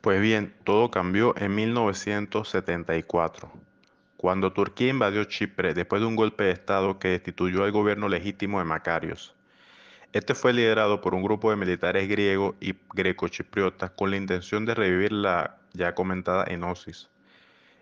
Pues 0.00 0.20
bien, 0.20 0.54
todo 0.64 0.90
cambió 0.90 1.34
en 1.38 1.54
1974, 1.54 3.50
cuando 4.18 4.52
Turquía 4.52 4.90
invadió 4.90 5.24
Chipre 5.24 5.72
después 5.72 6.02
de 6.02 6.06
un 6.06 6.16
golpe 6.16 6.44
de 6.44 6.50
Estado 6.50 6.98
que 6.98 7.08
destituyó 7.08 7.64
al 7.64 7.72
gobierno 7.72 8.08
legítimo 8.08 8.58
de 8.58 8.66
Macarios. 8.66 9.34
Este 10.12 10.34
fue 10.34 10.52
liderado 10.52 11.00
por 11.00 11.14
un 11.14 11.22
grupo 11.22 11.50
de 11.50 11.56
militares 11.56 12.08
griegos 12.08 12.54
y 12.60 12.74
grecochipriotas 12.92 13.90
con 13.90 14.10
la 14.10 14.16
intención 14.16 14.64
de 14.64 14.74
revivir 14.74 15.12
la 15.12 15.56
ya 15.72 15.94
comentada 15.94 16.44
enosis. 16.46 17.08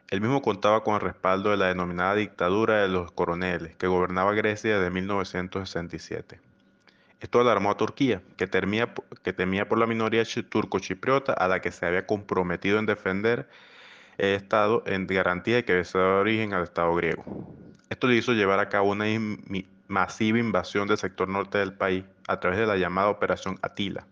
El 0.08 0.20
mismo 0.20 0.42
contaba 0.42 0.84
con 0.84 0.94
el 0.94 1.00
respaldo 1.00 1.50
de 1.50 1.56
la 1.56 1.66
denominada 1.66 2.14
dictadura 2.14 2.82
de 2.82 2.88
los 2.88 3.12
coroneles, 3.12 3.76
que 3.76 3.86
gobernaba 3.86 4.32
Grecia 4.34 4.78
desde 4.78 4.90
1967. 4.90 6.51
Esto 7.22 7.40
alarmó 7.40 7.70
a 7.70 7.76
Turquía, 7.76 8.20
que 8.36 8.48
temía, 8.48 8.92
que 9.22 9.32
temía 9.32 9.68
por 9.68 9.78
la 9.78 9.86
minoría 9.86 10.24
turco-chipriota 10.24 11.32
a 11.32 11.46
la 11.46 11.60
que 11.60 11.70
se 11.70 11.86
había 11.86 12.04
comprometido 12.04 12.80
en 12.80 12.86
defender 12.86 13.48
el 14.18 14.34
Estado 14.34 14.82
en 14.86 15.06
garantía 15.06 15.54
de 15.54 15.64
que 15.64 15.84
se 15.84 15.98
da 15.98 16.16
origen 16.16 16.52
al 16.52 16.64
Estado 16.64 16.92
griego. 16.96 17.24
Esto 17.90 18.08
le 18.08 18.16
hizo 18.16 18.32
llevar 18.32 18.58
a 18.58 18.68
cabo 18.68 18.90
una 18.90 19.04
masiva 19.86 20.40
invasión 20.40 20.88
del 20.88 20.98
sector 20.98 21.28
norte 21.28 21.58
del 21.58 21.72
país 21.72 22.04
a 22.26 22.40
través 22.40 22.58
de 22.58 22.66
la 22.66 22.76
llamada 22.76 23.08
Operación 23.08 23.56
Atila, 23.62 24.04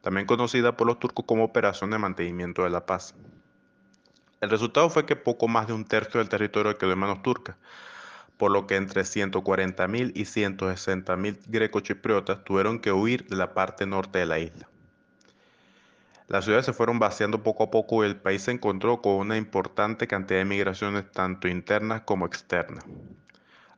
también 0.00 0.24
conocida 0.24 0.76
por 0.76 0.86
los 0.86 1.00
turcos 1.00 1.24
como 1.24 1.42
Operación 1.42 1.90
de 1.90 1.98
Mantenimiento 1.98 2.62
de 2.62 2.70
la 2.70 2.86
Paz. 2.86 3.16
El 4.40 4.50
resultado 4.50 4.88
fue 4.90 5.06
que 5.06 5.16
poco 5.16 5.48
más 5.48 5.66
de 5.66 5.72
un 5.72 5.84
tercio 5.84 6.20
del 6.20 6.28
territorio 6.28 6.78
quedó 6.78 6.92
en 6.92 7.00
manos 7.00 7.20
turcas, 7.20 7.56
por 8.36 8.50
lo 8.50 8.66
que 8.66 8.76
entre 8.76 9.02
140.000 9.02 10.12
y 10.14 10.22
160.000 10.22 11.38
grecochipriotas 11.46 12.44
tuvieron 12.44 12.80
que 12.80 12.92
huir 12.92 13.26
de 13.26 13.36
la 13.36 13.54
parte 13.54 13.86
norte 13.86 14.18
de 14.18 14.26
la 14.26 14.38
isla. 14.38 14.68
Las 16.26 16.44
ciudades 16.44 16.64
se 16.64 16.72
fueron 16.72 16.98
vaciando 16.98 17.42
poco 17.42 17.64
a 17.64 17.70
poco 17.70 18.02
y 18.02 18.06
el 18.06 18.16
país 18.16 18.42
se 18.42 18.50
encontró 18.50 19.02
con 19.02 19.14
una 19.14 19.36
importante 19.36 20.06
cantidad 20.06 20.40
de 20.40 20.46
migraciones 20.46 21.10
tanto 21.12 21.48
internas 21.48 22.02
como 22.02 22.24
externas. 22.24 22.84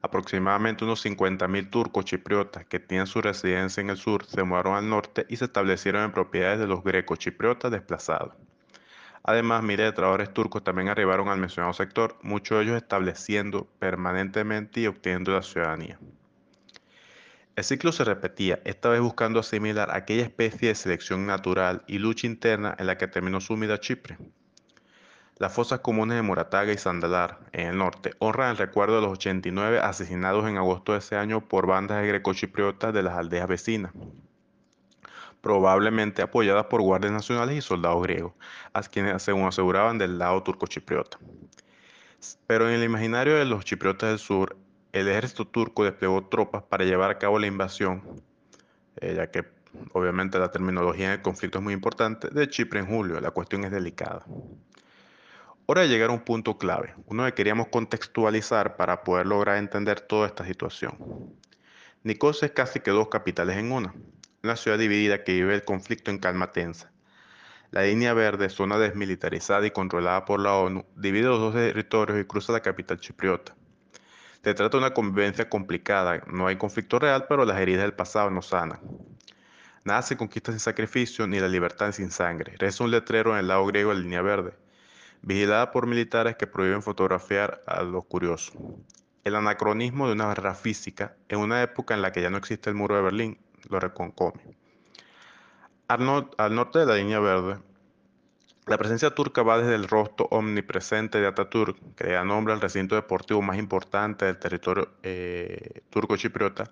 Aproximadamente 0.01 0.85
unos 0.85 1.05
50.000 1.05 1.71
turcos 1.71 2.05
chipriotas 2.05 2.65
que 2.65 2.79
tienen 2.79 3.09
su 3.09 3.21
residencia 3.21 3.81
en 3.81 3.91
el 3.91 3.97
sur 3.97 4.25
se 4.25 4.45
mudaron 4.45 4.77
al 4.77 4.89
norte 4.89 5.27
y 5.29 5.37
se 5.37 5.47
establecieron 5.47 6.05
en 6.05 6.13
propiedades 6.13 6.61
de 6.61 6.69
los 6.69 6.85
grecos 6.85 7.19
chipriotas 7.19 7.73
desplazados. 7.73 8.35
Además, 9.29 9.65
miles 9.65 9.87
de 9.87 9.93
trabajadores 9.93 10.33
turcos 10.33 10.63
también 10.63 10.89
arribaron 10.89 11.29
al 11.29 11.39
mencionado 11.39 11.73
sector, 11.73 12.17
muchos 12.23 12.59
de 12.59 12.65
ellos 12.65 12.77
estableciendo 12.77 13.67
permanentemente 13.81 14.81
y 14.81 14.87
obteniendo 14.87 15.33
la 15.33 15.43
ciudadanía. 15.43 15.99
El 17.57 17.65
ciclo 17.65 17.91
se 17.91 18.05
repetía, 18.05 18.61
esta 18.65 18.89
vez 18.89 19.01
buscando 19.01 19.41
asimilar 19.41 19.91
aquella 19.91 20.23
especie 20.23 20.69
de 20.69 20.77
selección 20.77 21.27
natural 21.27 21.83
y 21.89 21.99
lucha 21.99 22.29
interna 22.29 22.77
en 22.79 22.87
la 22.87 22.99
que 22.99 23.09
terminó 23.09 23.41
sumida 23.41 23.81
Chipre. 23.81 24.17
Las 25.39 25.53
fosas 25.53 25.81
comunes 25.81 26.17
de 26.17 26.23
Morataga 26.23 26.73
y 26.73 26.79
Sandalar, 26.79 27.41
en 27.53 27.67
el 27.67 27.79
norte, 27.79 28.13
honran 28.21 28.53
el 28.53 28.59
recuerdo 28.59 28.95
de 28.95 29.03
los 29.03 29.13
89 29.13 29.81
asesinados 29.81 30.49
en 30.49 30.57
agosto 30.57 30.93
de 30.93 30.99
ese 30.99 31.17
año 31.17 31.49
por 31.49 31.67
bandas 31.67 32.01
de 32.01 32.07
grecochipriotas 32.07 32.95
de 32.95 33.03
las 33.03 33.15
aldeas 33.15 33.49
vecinas, 33.49 33.93
probablemente 35.47 36.23
apoyadas 36.23 36.67
por 36.67 36.83
guardias 36.83 37.13
nacionales 37.13 37.57
y 37.57 37.61
soldados 37.61 38.03
griegos, 38.03 38.33
a 38.73 38.83
quienes 38.83 39.23
según 39.23 39.47
aseguraban 39.47 39.97
del 39.97 40.19
lado 40.19 40.43
turco-chipriota. 40.43 41.21
Pero 42.49 42.69
en 42.69 42.75
el 42.75 42.83
imaginario 42.83 43.37
de 43.37 43.45
los 43.45 43.65
chipriotas 43.65 44.11
del 44.11 44.19
sur, 44.19 44.57
el 44.91 45.07
ejército 45.07 45.47
turco 45.47 45.85
desplegó 45.85 46.27
tropas 46.27 46.65
para 46.65 46.85
llevar 46.85 47.13
a 47.13 47.19
cabo 47.19 47.39
la 47.39 47.47
invasión, 47.47 48.03
eh, 48.97 49.15
ya 49.15 49.31
que 49.31 49.45
obviamente 49.93 50.37
la 50.41 50.51
terminología 50.51 51.07
en 51.07 51.13
el 51.13 51.23
conflicto 51.23 51.59
es 51.59 51.65
muy 51.65 51.75
importante, 51.75 52.29
de 52.29 52.49
Chipre 52.49 52.81
en 52.81 52.87
julio. 52.89 53.21
La 53.21 53.31
cuestión 53.31 53.63
es 53.63 53.71
delicada. 53.71 54.27
Hora 55.67 55.83
de 55.83 55.89
llegar 55.89 56.11
a 56.11 56.13
un 56.13 56.25
punto 56.25 56.59
clave, 56.59 56.93
uno 57.07 57.25
que 57.25 57.35
queríamos 57.35 57.69
contextualizar 57.69 58.77
para 58.77 59.05
poder 59.05 59.29
lograr 59.29 59.59
entender 59.59 60.01
toda 60.01 60.27
esta 60.27 60.45
situación. 60.45 60.97
Nicosia 62.03 62.47
es 62.47 62.53
casi 62.53 62.81
que 62.81 62.91
dos 62.91 63.07
capitales 63.07 63.57
en 63.59 63.71
una, 63.71 63.95
una 64.47 64.57
ciudad 64.57 64.79
dividida 64.79 65.23
que 65.23 65.35
vive 65.35 65.55
el 65.55 65.65
conflicto 65.65 66.11
en 66.11 66.19
calma 66.19 66.53
tensa. 66.53 66.91
La 67.71 67.83
línea 67.83 68.15
verde, 68.15 68.49
zona 68.49 68.79
desmilitarizada 68.79 69.67
y 69.67 69.71
controlada 69.71 70.25
por 70.25 70.41
la 70.41 70.55
ONU, 70.55 70.87
divide 70.97 71.29
los 71.29 71.41
dos 71.41 71.55
territorios 71.55 72.21
y 72.21 72.25
cruza 72.25 72.53
la 72.53 72.61
capital 72.61 72.99
chipriota. 72.99 73.55
Se 74.43 74.55
trata 74.55 74.79
de 74.79 74.85
una 74.85 74.95
convivencia 74.95 75.49
complicada, 75.49 76.23
no 76.29 76.47
hay 76.47 76.57
conflicto 76.57 76.99
real, 76.99 77.27
pero 77.29 77.45
las 77.45 77.59
heridas 77.59 77.83
del 77.83 77.95
pasado 77.95 78.31
no 78.31 78.41
sanan. 78.41 78.81
Nada 79.85 80.03
se 80.03 80.17
conquista 80.17 80.53
sin 80.53 80.61
sacrificio, 80.61 81.27
ni 81.27 81.41
la 81.41 81.49
libertad 81.49 81.93
sin 81.93 82.11
sangre. 82.11 82.55
Reza 82.57 82.85
un 82.85 82.91
letrero 82.91 83.33
en 83.33 83.41
el 83.41 83.49
lado 83.49 83.67
griego 83.67 83.91
de 83.91 83.97
la 83.97 84.03
línea 84.03 84.23
verde 84.23 84.55
vigilada 85.23 85.73
por 85.73 85.87
militares 85.87 86.37
que 86.37 86.47
prohíben 86.47 86.83
fotografiar 86.83 87.61
a 87.67 87.83
los 87.83 88.05
curiosos. 88.05 88.55
El 89.25 89.35
anacronismo 89.35 90.07
de 90.07 90.13
una 90.13 90.27
barrera 90.27 90.55
física 90.55 91.17
en 91.29 91.41
una 91.41 91.63
época 91.63 91.95
en 91.95 92.03
la 92.03 92.13
que 92.13 92.23
ya 92.23 92.31
no 92.31 92.37
existe 92.37 92.71
el 92.71 92.77
muro 92.77 92.95
de 92.95 93.03
Berlín 93.03 93.39
lo 93.69 93.81
reconcome. 93.81 94.57
Al, 95.89 96.05
norte 96.55 96.81
de 96.81 96.87
la 96.87 96.97
línea 96.97 97.21
verde, 97.21 97.59
la 98.67 98.77
presencia 98.77 99.15
turca 99.15 99.43
va 99.43 99.59
desde 99.59 99.77
el 99.77 99.87
rostro 99.87 100.27
omnipresente 100.33 101.21
de 101.21 101.29
Ataturk, 101.29 101.79
que 101.95 102.11
da 102.11 102.25
nombre 102.25 102.53
al 102.53 102.61
recinto 102.61 102.97
deportivo 102.97 103.41
más 103.41 103.57
importante 103.59 104.25
del 104.25 104.39
territorio 104.39 104.89
eh, 105.05 105.83
turco-chipriota, 105.91 106.71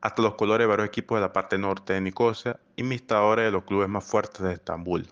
hasta 0.00 0.22
los 0.22 0.34
colores 0.34 0.64
de 0.64 0.68
varios 0.68 0.88
equipos 0.88 1.16
de 1.16 1.22
la 1.22 1.32
parte 1.32 1.58
norte 1.58 1.92
de 1.92 2.00
Nicosia 2.00 2.60
y 2.76 2.84
mistadores 2.84 3.44
de 3.44 3.50
los 3.50 3.64
clubes 3.64 3.88
más 3.88 4.04
fuertes 4.04 4.42
de 4.42 4.52
Estambul. 4.52 5.08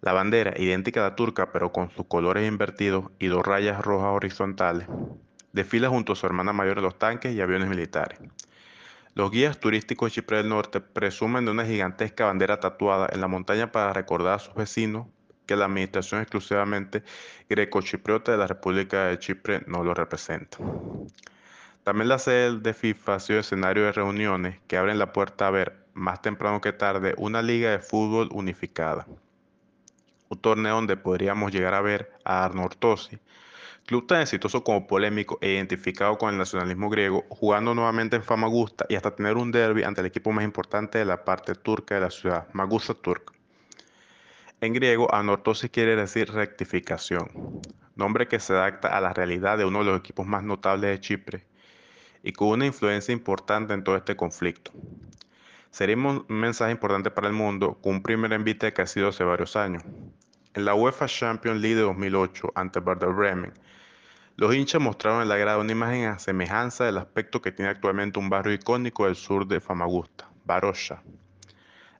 La 0.00 0.12
bandera, 0.12 0.54
idéntica 0.56 1.00
a 1.00 1.10
la 1.10 1.16
turca 1.16 1.50
pero 1.50 1.72
con 1.72 1.90
sus 1.90 2.06
colores 2.06 2.46
invertidos 2.46 3.06
y 3.18 3.26
dos 3.26 3.44
rayas 3.44 3.84
rojas 3.84 4.10
horizontales, 4.14 4.86
desfila 5.52 5.88
junto 5.88 6.12
a 6.12 6.16
su 6.16 6.26
hermana 6.26 6.52
mayor 6.52 6.76
de 6.76 6.82
los 6.82 6.98
tanques 6.98 7.34
y 7.34 7.40
aviones 7.40 7.68
militares. 7.68 8.20
Los 9.18 9.32
guías 9.32 9.58
turísticos 9.58 10.12
de 10.12 10.14
Chipre 10.14 10.36
del 10.36 10.48
Norte 10.48 10.80
presumen 10.80 11.44
de 11.44 11.50
una 11.50 11.66
gigantesca 11.66 12.26
bandera 12.26 12.60
tatuada 12.60 13.08
en 13.10 13.20
la 13.20 13.26
montaña 13.26 13.72
para 13.72 13.92
recordar 13.92 14.34
a 14.34 14.38
sus 14.38 14.54
vecinos 14.54 15.08
que 15.44 15.56
la 15.56 15.64
administración 15.64 16.20
exclusivamente 16.20 17.02
greco-chipriota 17.48 18.30
de 18.30 18.38
la 18.38 18.46
República 18.46 19.06
de 19.06 19.18
Chipre 19.18 19.64
no 19.66 19.82
lo 19.82 19.92
representa. 19.92 20.58
También 21.82 22.08
la 22.08 22.20
sede 22.20 22.60
de 22.60 22.72
FIFA 22.72 23.16
ha 23.16 23.18
sido 23.18 23.40
escenario 23.40 23.86
de 23.86 23.92
reuniones 23.92 24.60
que 24.68 24.76
abren 24.76 25.00
la 25.00 25.12
puerta 25.12 25.48
a 25.48 25.50
ver, 25.50 25.84
más 25.94 26.22
temprano 26.22 26.60
que 26.60 26.72
tarde, 26.72 27.16
una 27.18 27.42
liga 27.42 27.72
de 27.72 27.80
fútbol 27.80 28.28
unificada 28.30 29.04
un 30.28 30.38
torneo 30.38 30.74
donde 30.74 30.96
podríamos 30.96 31.52
llegar 31.52 31.74
a 31.74 31.80
ver 31.80 32.12
a 32.24 32.44
Arnor 32.44 32.74
Tosi, 32.74 33.18
club 33.88 34.06
tan 34.06 34.20
exitoso 34.20 34.62
como 34.62 34.86
polémico 34.86 35.38
e 35.40 35.52
identificado 35.54 36.18
con 36.18 36.30
el 36.30 36.36
nacionalismo 36.36 36.90
griego, 36.90 37.24
jugando 37.30 37.74
nuevamente 37.74 38.16
en 38.16 38.22
Famagusta 38.22 38.84
y 38.86 38.96
hasta 38.96 39.16
tener 39.16 39.38
un 39.38 39.50
derby 39.50 39.82
ante 39.82 40.02
el 40.02 40.08
equipo 40.08 40.30
más 40.30 40.44
importante 40.44 40.98
de 40.98 41.06
la 41.06 41.24
parte 41.24 41.54
turca 41.54 41.94
de 41.94 42.02
la 42.02 42.10
ciudad, 42.10 42.48
Magusta 42.52 42.92
Turk. 42.92 43.32
En 44.60 44.74
griego, 44.74 45.14
anortosis 45.14 45.70
quiere 45.70 45.96
decir 45.96 46.30
rectificación, 46.30 47.30
nombre 47.96 48.28
que 48.28 48.38
se 48.40 48.52
adapta 48.52 48.88
a 48.88 49.00
la 49.00 49.14
realidad 49.14 49.56
de 49.56 49.64
uno 49.64 49.78
de 49.78 49.86
los 49.86 50.00
equipos 50.00 50.26
más 50.26 50.42
notables 50.42 50.90
de 50.90 51.00
Chipre 51.00 51.46
y 52.22 52.32
con 52.32 52.48
una 52.48 52.66
influencia 52.66 53.14
importante 53.14 53.72
en 53.72 53.84
todo 53.84 53.96
este 53.96 54.16
conflicto. 54.16 54.70
Sería 55.70 55.96
un 55.96 56.26
mensaje 56.28 56.72
importante 56.72 57.10
para 57.10 57.28
el 57.28 57.32
mundo 57.32 57.78
con 57.80 57.94
un 57.94 58.02
primer 58.02 58.34
envite 58.34 58.74
que 58.74 58.82
ha 58.82 58.86
sido 58.86 59.08
hace 59.08 59.24
varios 59.24 59.56
años. 59.56 59.82
En 60.52 60.66
la 60.66 60.74
UEFA 60.74 61.06
Champions 61.06 61.62
League 61.62 61.76
de 61.76 61.82
2008 61.82 62.52
ante 62.54 62.80
Werder 62.80 63.14
Bremen, 63.14 63.54
los 64.38 64.54
hinchas 64.54 64.80
mostraron 64.80 65.20
en 65.20 65.28
la 65.28 65.36
grada 65.36 65.58
una 65.58 65.72
imagen 65.72 66.04
a 66.04 66.20
semejanza 66.20 66.84
del 66.84 66.98
aspecto 66.98 67.42
que 67.42 67.50
tiene 67.50 67.72
actualmente 67.72 68.20
un 68.20 68.30
barrio 68.30 68.54
icónico 68.54 69.06
del 69.06 69.16
sur 69.16 69.48
de 69.48 69.60
Famagusta, 69.60 70.30
Barosha. 70.44 71.02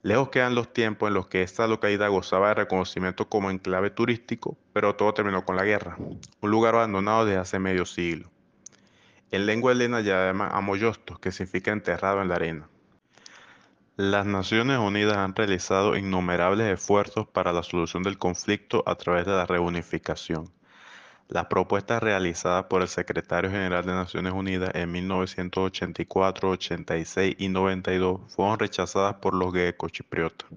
Lejos 0.03 0.29
quedan 0.29 0.55
los 0.55 0.73
tiempos 0.73 1.09
en 1.09 1.15
los 1.15 1.27
que 1.27 1.43
esta 1.43 1.67
localidad 1.67 2.11
gozaba 2.11 2.51
de 2.51 2.55
reconocimiento 2.55 3.29
como 3.29 3.51
enclave 3.51 3.91
turístico, 3.91 4.57
pero 4.73 4.95
todo 4.95 5.13
terminó 5.15 5.45
con 5.45 5.57
la 5.57 5.65
guerra, 5.65 5.97
un 5.99 6.51
lugar 6.51 6.77
abandonado 6.77 7.25
desde 7.25 7.41
hace 7.41 7.59
medio 7.59 7.85
siglo. 7.85 8.31
En 9.33 9.45
lengua 9.45 9.73
helena 9.73 10.01
llama 10.01 10.47
Amoyostos, 10.47 11.19
que 11.19 11.33
significa 11.33 11.73
enterrado 11.73 12.23
en 12.23 12.29
la 12.29 12.37
arena. 12.37 12.69
Las 13.97 14.27
Naciones 14.27 14.79
Unidas 14.79 15.17
han 15.17 15.35
realizado 15.35 15.97
innumerables 15.97 16.73
esfuerzos 16.73 17.27
para 17.27 17.53
la 17.53 17.65
solución 17.65 18.05
del 18.05 18.17
conflicto 18.17 18.85
a 18.87 18.95
través 18.95 19.27
de 19.27 19.33
la 19.33 19.45
reunificación. 19.45 20.57
Las 21.31 21.45
propuestas 21.45 22.03
realizadas 22.03 22.65
por 22.71 22.81
el 22.81 22.89
Secretario 22.89 23.51
General 23.51 23.85
de 23.85 23.93
Naciones 23.93 24.33
Unidas 24.33 24.71
en 24.73 24.91
1984, 24.91 26.49
86 26.49 27.37
y 27.39 27.49
92 27.51 28.21
fueron 28.29 28.59
rechazadas 28.59 29.17
por 29.17 29.35
los 29.35 29.53
greco-chipriotas. 29.53 30.49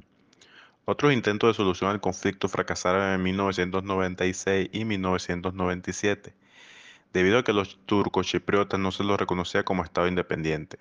Otros 0.86 1.12
intentos 1.12 1.50
de 1.50 1.54
solución 1.56 1.92
al 1.92 2.00
conflicto 2.00 2.48
fracasaron 2.48 3.04
en 3.04 3.22
1996 3.22 4.70
y 4.72 4.86
1997, 4.86 6.34
debido 7.12 7.40
a 7.40 7.44
que 7.44 7.52
los 7.52 7.78
turcos 7.86 8.28
chipriotas 8.28 8.80
no 8.80 8.94
se 8.94 9.04
los 9.04 9.20
reconocía 9.20 9.64
como 9.64 9.84
Estado 9.84 10.08
independiente. 10.08 10.80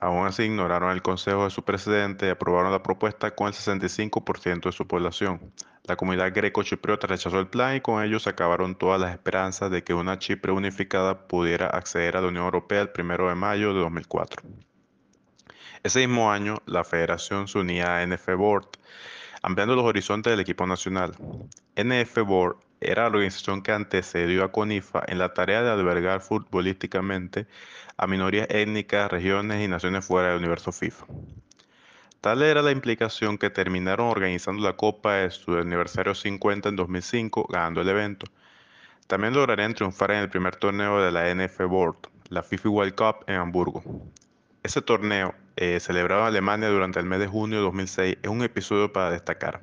Aún 0.00 0.26
así, 0.26 0.44
ignoraron 0.44 0.90
el 0.90 1.02
consejo 1.02 1.44
de 1.44 1.50
su 1.50 1.62
presidente 1.64 2.26
y 2.26 2.30
aprobaron 2.30 2.72
la 2.72 2.82
propuesta 2.82 3.34
con 3.34 3.48
el 3.48 3.54
65% 3.54 4.64
de 4.64 4.72
su 4.72 4.86
población. 4.86 5.52
La 5.84 5.96
comunidad 5.96 6.32
greco-chipriota 6.32 7.06
rechazó 7.06 7.38
el 7.38 7.46
plan 7.46 7.76
y 7.76 7.80
con 7.80 8.02
ello 8.02 8.18
se 8.18 8.30
acabaron 8.30 8.74
todas 8.74 9.00
las 9.00 9.12
esperanzas 9.12 9.70
de 9.70 9.84
que 9.84 9.94
una 9.94 10.18
Chipre 10.18 10.50
unificada 10.50 11.26
pudiera 11.28 11.66
acceder 11.66 12.16
a 12.16 12.22
la 12.22 12.28
Unión 12.28 12.44
Europea 12.44 12.80
el 12.80 12.90
1 12.98 13.28
de 13.28 13.34
mayo 13.34 13.74
de 13.74 13.80
2004. 13.80 14.42
Ese 15.82 15.98
mismo 16.06 16.32
año, 16.32 16.56
la 16.64 16.84
federación 16.84 17.46
se 17.48 17.58
unía 17.58 17.98
a 17.98 18.06
NF 18.06 18.34
Board, 18.36 18.68
ampliando 19.42 19.76
los 19.76 19.84
horizontes 19.84 20.30
del 20.30 20.40
equipo 20.40 20.66
nacional. 20.66 21.14
NF 21.76 22.18
Board 22.24 22.56
era 22.84 23.02
la 23.02 23.08
organización 23.08 23.62
que 23.62 23.72
antecedió 23.72 24.44
a 24.44 24.52
CONIFA 24.52 25.04
en 25.08 25.18
la 25.18 25.34
tarea 25.34 25.62
de 25.62 25.70
albergar 25.70 26.20
futbolísticamente 26.20 27.46
a 27.96 28.06
minorías 28.06 28.46
étnicas, 28.50 29.10
regiones 29.10 29.64
y 29.64 29.68
naciones 29.68 30.04
fuera 30.04 30.28
del 30.28 30.38
universo 30.38 30.72
FIFA. 30.72 31.06
Tal 32.20 32.42
era 32.42 32.62
la 32.62 32.70
implicación 32.70 33.36
que 33.36 33.50
terminaron 33.50 34.08
organizando 34.08 34.62
la 34.62 34.76
Copa 34.76 35.16
de 35.16 35.30
su 35.30 35.58
aniversario 35.58 36.14
50 36.14 36.70
en 36.70 36.76
2005, 36.76 37.48
ganando 37.50 37.82
el 37.82 37.88
evento. 37.90 38.26
También 39.06 39.34
lograrían 39.34 39.74
triunfar 39.74 40.12
en 40.12 40.20
el 40.20 40.30
primer 40.30 40.56
torneo 40.56 41.02
de 41.02 41.12
la 41.12 41.28
NF 41.28 41.66
Board, 41.68 41.98
la 42.30 42.42
FIFA 42.42 42.68
World 42.70 42.94
Cup 42.94 43.24
en 43.26 43.36
Hamburgo. 43.36 43.82
Ese 44.62 44.80
torneo, 44.80 45.34
eh, 45.56 45.78
celebrado 45.80 46.22
en 46.22 46.28
Alemania 46.28 46.70
durante 46.70 46.98
el 46.98 47.04
mes 47.04 47.18
de 47.18 47.26
junio 47.26 47.58
de 47.58 47.64
2006, 47.64 48.16
es 48.22 48.30
un 48.30 48.42
episodio 48.42 48.90
para 48.90 49.10
destacar. 49.10 49.60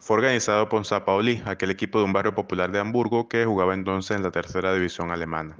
Fue 0.00 0.16
organizado 0.16 0.68
por 0.70 1.04
Pauli, 1.04 1.42
aquel 1.44 1.70
equipo 1.70 1.98
de 1.98 2.06
un 2.06 2.14
barrio 2.14 2.34
popular 2.34 2.72
de 2.72 2.80
Hamburgo 2.80 3.28
que 3.28 3.44
jugaba 3.44 3.74
entonces 3.74 4.16
en 4.16 4.22
la 4.22 4.30
tercera 4.30 4.72
división 4.72 5.10
alemana. 5.10 5.56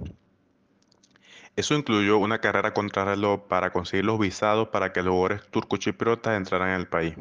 Eso 1.56 1.74
incluyó 1.74 2.16
una 2.16 2.40
carrera 2.40 2.72
contrarreloj 2.72 3.48
para 3.48 3.70
conseguir 3.70 4.06
los 4.06 4.18
visados 4.18 4.68
para 4.68 4.94
que 4.94 5.02
los 5.02 5.12
jugadores 5.12 5.46
turcochipriotas 5.50 6.38
entraran 6.38 6.70
en 6.70 6.80
el 6.80 6.88
país. 6.88 7.14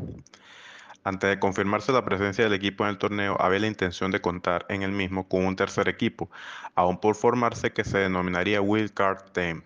Antes 1.03 1.29
de 1.29 1.39
confirmarse 1.39 1.91
la 1.91 2.05
presencia 2.05 2.45
del 2.45 2.53
equipo 2.53 2.85
en 2.85 2.91
el 2.91 2.97
torneo, 2.97 3.35
había 3.37 3.59
la 3.59 3.67
intención 3.67 4.11
de 4.11 4.21
contar 4.21 4.65
en 4.69 4.81
el 4.83 4.93
mismo 4.93 5.27
con 5.27 5.45
un 5.45 5.57
tercer 5.57 5.89
equipo, 5.89 6.29
aún 6.73 7.01
por 7.01 7.15
formarse 7.15 7.73
que 7.73 7.83
se 7.83 7.97
denominaría 7.97 8.61
Wild 8.61 8.93
Card 8.93 9.31
Team. 9.33 9.61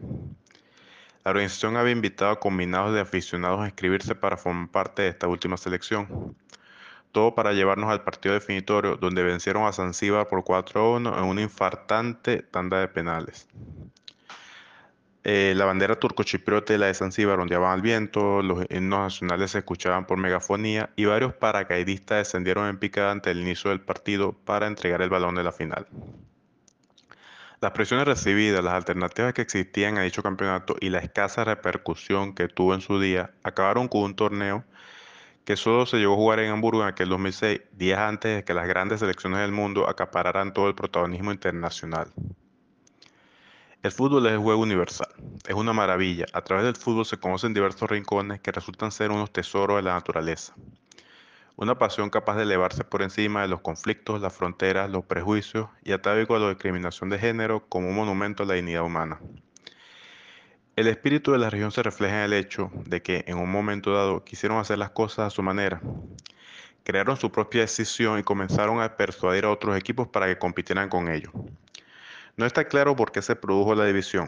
La 1.24 1.32
organización 1.32 1.78
había 1.78 1.92
invitado 1.92 2.32
a 2.32 2.40
combinados 2.40 2.96
de 2.96 3.02
aficionados 3.02 3.62
a 3.62 3.66
inscribirse 3.66 4.16
para 4.16 4.38
formar 4.38 4.70
parte 4.70 5.04
de 5.04 5.10
esta 5.10 5.28
última 5.28 5.58
selección. 5.58 6.36
Todo 7.14 7.36
para 7.36 7.54
llevarnos 7.54 7.92
al 7.92 8.04
partido 8.04 8.34
definitorio, 8.34 8.98
donde 8.98 9.24
vencieron 9.24 9.66
a 9.66 9.72
Zanzíbar 9.72 10.28
por 10.28 10.44
4-1 10.44 11.18
en 11.18 11.24
una 11.24 11.42
infartante 11.44 12.42
tanda 12.42 12.80
de 12.80 12.88
penales. 12.90 13.48
Eh, 15.24 15.54
la 15.56 15.66
bandera 15.66 15.98
turco-chipriota 15.98 16.74
y 16.74 16.80
la 16.80 16.88
de 16.88 16.96
Zanzíbar 16.96 17.40
ondeaban 17.40 17.72
al 17.72 17.82
viento, 17.84 18.42
los 18.42 18.66
himnos 18.70 19.00
nacionales 19.00 19.52
se 19.52 19.60
escuchaban 19.60 20.06
por 20.06 20.18
megafonía 20.18 20.90
y 20.96 21.06
varios 21.06 21.34
paracaidistas 21.34 22.18
descendieron 22.18 22.68
en 22.68 22.80
picada 22.80 23.12
ante 23.12 23.30
el 23.30 23.40
inicio 23.40 23.70
del 23.70 23.80
partido 23.80 24.34
para 24.34 24.66
entregar 24.66 25.04
el 25.04 25.10
balón 25.10 25.36
de 25.36 25.44
la 25.44 25.52
final. 25.52 25.88
Las 27.62 27.72
presiones 27.72 28.06
recibidas, 28.06 28.62
las 28.62 28.74
alternativas 28.74 29.34
que 29.34 29.44
existían 29.44 30.00
a 30.00 30.02
dicho 30.02 30.24
campeonato 30.24 30.76
y 30.82 30.90
la 30.90 30.98
escasa 30.98 31.46
repercusión 31.46 32.34
que 32.34 32.50
tuvo 32.50 32.74
en 32.74 32.82
su 32.82 33.00
día 33.00 33.32
acabaron 33.44 33.88
con 33.88 34.02
un 34.02 34.16
torneo 34.16 34.66
que 35.46 35.58
solo 35.58 35.86
se 35.86 35.98
llegó 35.98 36.14
a 36.14 36.18
jugar 36.18 36.40
en 36.40 36.52
Hamburgo 36.52 36.82
en 36.82 36.88
aquel 36.88 37.10
2006, 37.10 37.62
días 37.74 38.00
antes 38.00 38.36
de 38.36 38.44
que 38.44 38.54
las 38.54 38.68
grandes 38.68 39.02
selecciones 39.02 39.40
del 39.40 39.52
mundo 39.52 39.90
acapararan 39.90 40.54
todo 40.54 40.70
el 40.70 40.76
protagonismo 40.76 41.32
internacional. 41.32 42.12
El 43.82 43.92
fútbol 43.92 44.26
es 44.28 44.32
el 44.32 44.40
juego 44.40 44.62
universal, 44.62 45.10
es 45.46 45.54
una 45.56 45.74
maravilla. 45.74 46.26
A 46.32 46.42
través 46.42 46.64
del 46.64 46.78
fútbol 46.78 47.06
se 47.06 47.18
conocen 47.18 47.54
diversos 47.54 47.90
rincones 47.90 48.40
que 48.40 48.54
resultan 48.54 48.94
ser 48.94 49.12
unos 49.12 49.34
tesoros 49.34 49.76
de 49.76 49.84
la 49.84 49.96
naturaleza. 49.96 50.54
Una 51.58 51.78
pasión 51.78 52.10
capaz 52.10 52.38
de 52.38 52.44
elevarse 52.44 52.86
por 52.86 53.02
encima 53.02 53.42
de 53.42 53.50
los 53.50 53.60
conflictos, 53.60 54.22
las 54.22 54.34
fronteras, 54.34 54.90
los 54.90 55.04
prejuicios 55.04 55.68
y 55.84 55.92
atávico 55.92 56.36
a 56.36 56.40
la 56.40 56.50
discriminación 56.50 57.10
de 57.10 57.20
género 57.20 57.68
como 57.68 57.90
un 57.90 57.96
monumento 57.96 58.44
a 58.44 58.46
la 58.46 58.54
dignidad 58.54 58.84
humana. 58.84 59.20
El 60.76 60.88
espíritu 60.88 61.32
de 61.32 61.38
la 61.38 61.52
región 61.52 61.72
se 61.72 61.84
refleja 61.84 62.16
en 62.16 62.24
el 62.24 62.34
hecho 62.34 62.72
de 62.88 63.04
que 63.04 63.26
en 63.28 63.38
un 63.38 63.52
momento 63.52 63.94
dado 63.94 64.24
quisieron 64.24 64.58
hacer 64.58 64.80
las 64.80 64.90
cosas 64.90 65.28
a 65.28 65.30
su 65.30 65.44
manera. 65.44 65.80
Crearon 66.84 67.16
su 67.16 67.32
propia 67.32 67.62
decisión 67.62 68.18
y 68.18 68.24
comenzaron 68.24 68.82
a 68.82 68.98
persuadir 68.98 69.46
a 69.46 69.52
otros 69.52 69.78
equipos 69.78 70.08
para 70.08 70.26
que 70.26 70.40
compitieran 70.40 70.90
con 70.90 71.10
ellos. 71.10 71.32
No 72.38 72.48
está 72.48 72.66
claro 72.66 72.96
por 72.96 73.12
qué 73.12 73.22
se 73.22 73.36
produjo 73.36 73.76
la 73.76 73.86
división. 73.86 74.28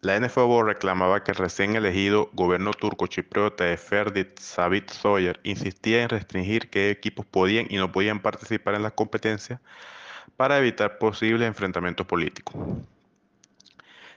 La 0.00 0.18
NFO 0.18 0.62
reclamaba 0.62 1.22
que 1.22 1.32
el 1.32 1.36
recién 1.36 1.76
elegido 1.76 2.30
gobierno 2.32 2.70
turco-chipriota 2.72 3.64
de 3.64 3.76
Ferdit 3.76 4.38
Sabit 4.38 4.90
Soyer 4.90 5.40
insistía 5.42 6.02
en 6.02 6.08
restringir 6.08 6.70
qué 6.70 6.88
equipos 6.88 7.26
podían 7.26 7.66
y 7.68 7.76
no 7.76 7.92
podían 7.92 8.20
participar 8.20 8.76
en 8.76 8.82
las 8.82 8.92
competencias 8.92 9.60
para 10.38 10.56
evitar 10.56 10.96
posibles 10.96 11.46
enfrentamientos 11.46 12.06
políticos. 12.06 12.56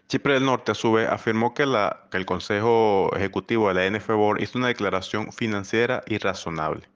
Chipre 0.08 0.36
del 0.36 0.46
Norte, 0.46 0.72
a 0.72 0.76
su 0.76 0.92
vez, 0.92 1.10
afirmó 1.10 1.54
que, 1.54 1.64
el 1.64 2.26
Consejo 2.26 3.12
Ejecutivo 3.16 3.68
de 3.68 3.74
la 3.90 3.98
NFBOR 3.98 4.42
hizo 4.42 4.58
una 4.58 4.68
declaración 4.68 5.32
financiera 5.32 6.04
irrazonable. 6.08 6.88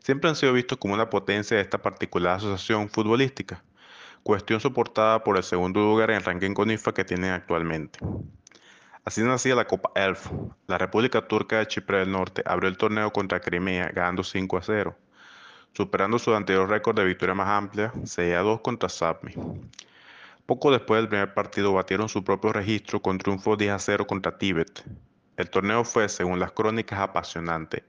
Siempre 0.00 0.30
han 0.30 0.36
sido 0.36 0.52
vistos 0.52 0.78
como 0.78 0.94
una 0.94 1.10
potencia 1.10 1.56
de 1.56 1.62
esta 1.62 1.78
particular 1.78 2.36
asociación 2.36 2.88
futbolística 2.88 3.62
cuestión 4.22 4.60
soportada 4.60 5.22
por 5.24 5.36
el 5.36 5.42
segundo 5.42 5.80
lugar 5.80 6.10
en 6.10 6.16
el 6.16 6.22
ranking 6.22 6.54
CONIFA 6.54 6.92
que 6.92 7.04
tienen 7.04 7.32
actualmente. 7.32 7.98
Así 9.04 9.22
nacía 9.22 9.54
la 9.54 9.66
Copa 9.66 9.90
ELF. 9.94 10.30
La 10.66 10.78
República 10.78 11.26
Turca 11.26 11.58
de 11.58 11.66
Chipre 11.66 11.98
del 11.98 12.12
Norte 12.12 12.42
abrió 12.44 12.68
el 12.68 12.76
torneo 12.76 13.12
contra 13.12 13.40
Crimea 13.40 13.90
ganando 13.94 14.22
5 14.22 14.58
a 14.58 14.62
0, 14.62 14.96
superando 15.72 16.18
su 16.18 16.34
anterior 16.34 16.68
récord 16.68 16.96
de 16.96 17.04
victoria 17.04 17.34
más 17.34 17.48
amplia, 17.48 17.92
6 18.04 18.34
a 18.34 18.40
2 18.40 18.60
contra 18.60 18.88
Sapmi. 18.88 19.32
Poco 20.50 20.72
después 20.72 21.00
del 21.00 21.08
primer 21.08 21.32
partido 21.32 21.72
batieron 21.72 22.08
su 22.08 22.24
propio 22.24 22.52
registro 22.52 23.00
con 23.00 23.18
triunfo 23.18 23.56
10 23.56 23.70
a 23.70 23.78
0 23.78 24.08
contra 24.08 24.36
Tíbet. 24.36 24.82
El 25.36 25.48
torneo 25.48 25.84
fue, 25.84 26.08
según 26.08 26.40
las 26.40 26.50
crónicas, 26.50 26.98
apasionante, 26.98 27.84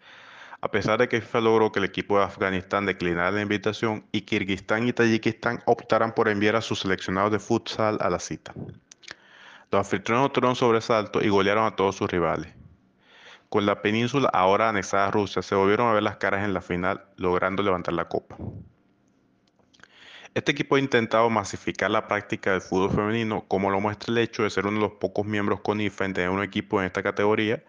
a 0.62 0.69
pesar 0.69 1.00
de 1.00 1.10
que 1.10 1.21
FIFA 1.21 1.41
logró 1.41 1.71
que 1.71 1.80
el 1.80 1.86
equipo 1.86 2.19
de 2.19 2.26
Afganistán 2.26 2.86
declinara 2.86 3.32
la 3.32 3.41
invitación 3.41 4.06
y 4.12 4.21
Kirguistán 4.21 4.88
y 4.88 4.93
Tayikistán 4.93 5.63
optaran 5.65 6.13
por 6.13 6.30
enviar 6.30 6.56
a 6.56 6.62
sus 6.62 6.82
seleccionados 6.82 7.32
de 7.32 7.39
futsal 7.39 7.97
a 8.00 8.12
la 8.12 8.19
cita. 8.19 8.54
Los 9.71 9.80
anfitriones 9.80 10.28
obtuvieron 10.28 10.56
sobresalto 10.56 11.24
y 11.24 11.30
golearon 11.30 11.65
a 11.65 11.76
todos 11.76 11.95
sus 11.95 12.12
rivales. 12.12 12.54
Con 13.50 13.65
la 13.65 13.82
península 13.82 14.30
ahora 14.32 14.69
anexada 14.69 15.08
a 15.08 15.12
Rusia, 15.12 15.41
se 15.41 15.56
volvieron 15.56 15.88
a 15.88 15.93
ver 15.93 16.04
las 16.04 16.17
caras 16.17 16.45
en 16.45 16.54
la 16.54 16.62
final, 16.62 17.06
logrando 17.15 17.63
levantar 17.63 17.95
la 17.95 18.08
copa. 18.08 18.38
Este 20.34 20.54
equipo 20.54 20.78
ha 20.78 20.80
intentado 20.80 21.30
masificar 21.30 21.91
la 21.91 22.08
práctica 22.08 22.54
del 22.54 22.62
fútbol 22.62 22.91
femenino, 22.91 23.44
como 23.50 23.70
lo 23.70 23.82
muestra 23.82 24.13
el 24.13 24.17
hecho 24.20 24.44
de 24.44 24.50
ser 24.50 24.65
uno 24.65 24.78
de 24.78 24.88
los 24.88 24.94
pocos 24.94 25.26
miembros 25.26 25.60
con 25.60 25.82
IFA 25.82 26.06
en 26.06 26.13
tener 26.13 26.30
un 26.30 26.41
equipo 26.41 26.80
en 26.80 26.86
esta 26.86 27.04
categoría 27.04 27.62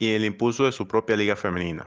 y 0.00 0.10
el 0.10 0.24
impulso 0.24 0.64
de 0.64 0.72
su 0.72 0.88
propia 0.88 1.16
liga 1.16 1.36
femenina. 1.36 1.86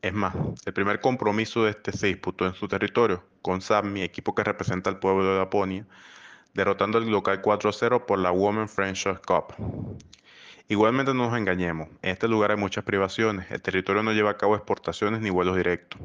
Es 0.00 0.14
más, 0.14 0.34
el 0.64 0.72
primer 0.72 1.02
compromiso 1.02 1.64
de 1.64 1.72
este 1.72 1.92
se 1.92 2.06
disputó 2.06 2.46
en 2.46 2.54
su 2.54 2.66
territorio, 2.66 3.24
con 3.42 3.60
SAMI, 3.60 4.00
equipo 4.00 4.34
que 4.34 4.42
representa 4.42 4.88
al 4.88 5.00
pueblo 5.00 5.30
de 5.30 5.38
Laponia, 5.38 5.84
derrotando 6.54 6.96
al 6.96 7.06
local 7.10 7.42
4-0 7.42 8.06
por 8.06 8.18
la 8.18 8.32
Women 8.32 8.70
Friendship 8.70 9.18
Cup. 9.26 9.52
Igualmente 10.68 11.12
no 11.12 11.28
nos 11.28 11.38
engañemos, 11.38 11.88
en 12.00 12.12
este 12.12 12.26
lugar 12.26 12.52
hay 12.52 12.56
muchas 12.56 12.84
privaciones, 12.84 13.50
el 13.50 13.60
territorio 13.60 14.02
no 14.02 14.12
lleva 14.12 14.30
a 14.30 14.38
cabo 14.38 14.56
exportaciones 14.56 15.20
ni 15.20 15.28
vuelos 15.28 15.56
directos. 15.56 16.00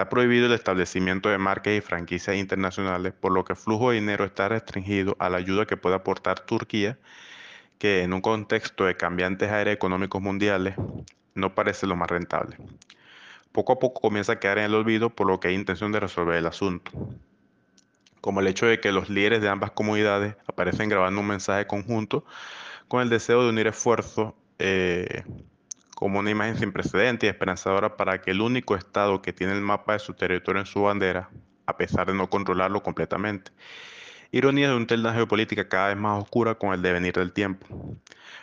Está 0.00 0.08
prohibido 0.08 0.46
el 0.46 0.54
establecimiento 0.54 1.28
de 1.28 1.36
marcas 1.36 1.74
y 1.74 1.82
franquicias 1.82 2.34
internacionales, 2.34 3.12
por 3.12 3.32
lo 3.32 3.44
que 3.44 3.52
el 3.52 3.58
flujo 3.58 3.90
de 3.90 3.96
dinero 3.96 4.24
está 4.24 4.48
restringido 4.48 5.14
a 5.18 5.28
la 5.28 5.36
ayuda 5.36 5.66
que 5.66 5.76
puede 5.76 5.94
aportar 5.94 6.40
Turquía 6.40 6.98
que 7.78 8.02
en 8.02 8.14
un 8.14 8.22
contexto 8.22 8.86
de 8.86 8.96
cambiantes 8.96 9.50
aires 9.50 9.74
económicos 9.74 10.22
mundiales 10.22 10.74
no 11.34 11.54
parece 11.54 11.86
lo 11.86 11.96
más 11.96 12.08
rentable. 12.08 12.56
Poco 13.52 13.74
a 13.74 13.78
poco 13.78 14.00
comienza 14.00 14.32
a 14.32 14.40
quedar 14.40 14.56
en 14.56 14.64
el 14.64 14.74
olvido 14.74 15.10
por 15.10 15.26
lo 15.26 15.38
que 15.38 15.48
hay 15.48 15.54
intención 15.54 15.92
de 15.92 16.00
resolver 16.00 16.36
el 16.36 16.46
asunto. 16.46 16.90
Como 18.22 18.40
el 18.40 18.46
hecho 18.46 18.64
de 18.64 18.80
que 18.80 18.92
los 18.92 19.10
líderes 19.10 19.42
de 19.42 19.50
ambas 19.50 19.72
comunidades 19.72 20.34
aparecen 20.46 20.88
grabando 20.88 21.20
un 21.20 21.26
mensaje 21.26 21.66
conjunto 21.66 22.24
con 22.88 23.02
el 23.02 23.10
deseo 23.10 23.42
de 23.42 23.50
unir 23.50 23.66
esfuerzos 23.66 24.32
eh, 24.58 25.24
como 26.00 26.18
una 26.18 26.30
imagen 26.30 26.56
sin 26.56 26.72
precedentes 26.72 27.26
y 27.26 27.30
esperanzadora 27.30 27.94
para 27.98 28.22
que 28.22 28.30
el 28.30 28.40
único 28.40 28.74
estado 28.74 29.20
que 29.20 29.34
tiene 29.34 29.52
el 29.52 29.60
mapa 29.60 29.92
de 29.92 29.98
su 29.98 30.14
territorio 30.14 30.60
en 30.60 30.66
su 30.66 30.80
bandera, 30.80 31.28
a 31.66 31.76
pesar 31.76 32.06
de 32.06 32.14
no 32.14 32.30
controlarlo 32.30 32.82
completamente, 32.82 33.52
Ironía 34.32 34.68
de 34.68 34.76
un 34.76 34.86
telda 34.86 35.12
geopolítica 35.12 35.68
cada 35.68 35.88
vez 35.88 35.96
más 35.98 36.22
oscura 36.22 36.54
con 36.54 36.72
el 36.72 36.80
devenir 36.80 37.14
del 37.14 37.32
tiempo, 37.32 37.66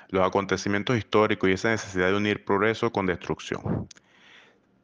los 0.10 0.28
acontecimientos 0.28 0.98
históricos 0.98 1.50
y 1.50 1.54
esa 1.54 1.70
necesidad 1.70 2.10
de 2.10 2.18
unir 2.18 2.46
progreso 2.46 2.92
con 2.92 3.08
destrucción. 3.08 3.88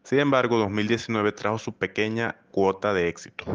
Sin 0.03 0.19
embargo, 0.19 0.57
2019 0.57 1.33
trajo 1.33 1.59
su 1.59 1.73
pequeña 1.73 2.37
cuota 2.51 2.93
de 2.93 3.07
éxito. 3.07 3.45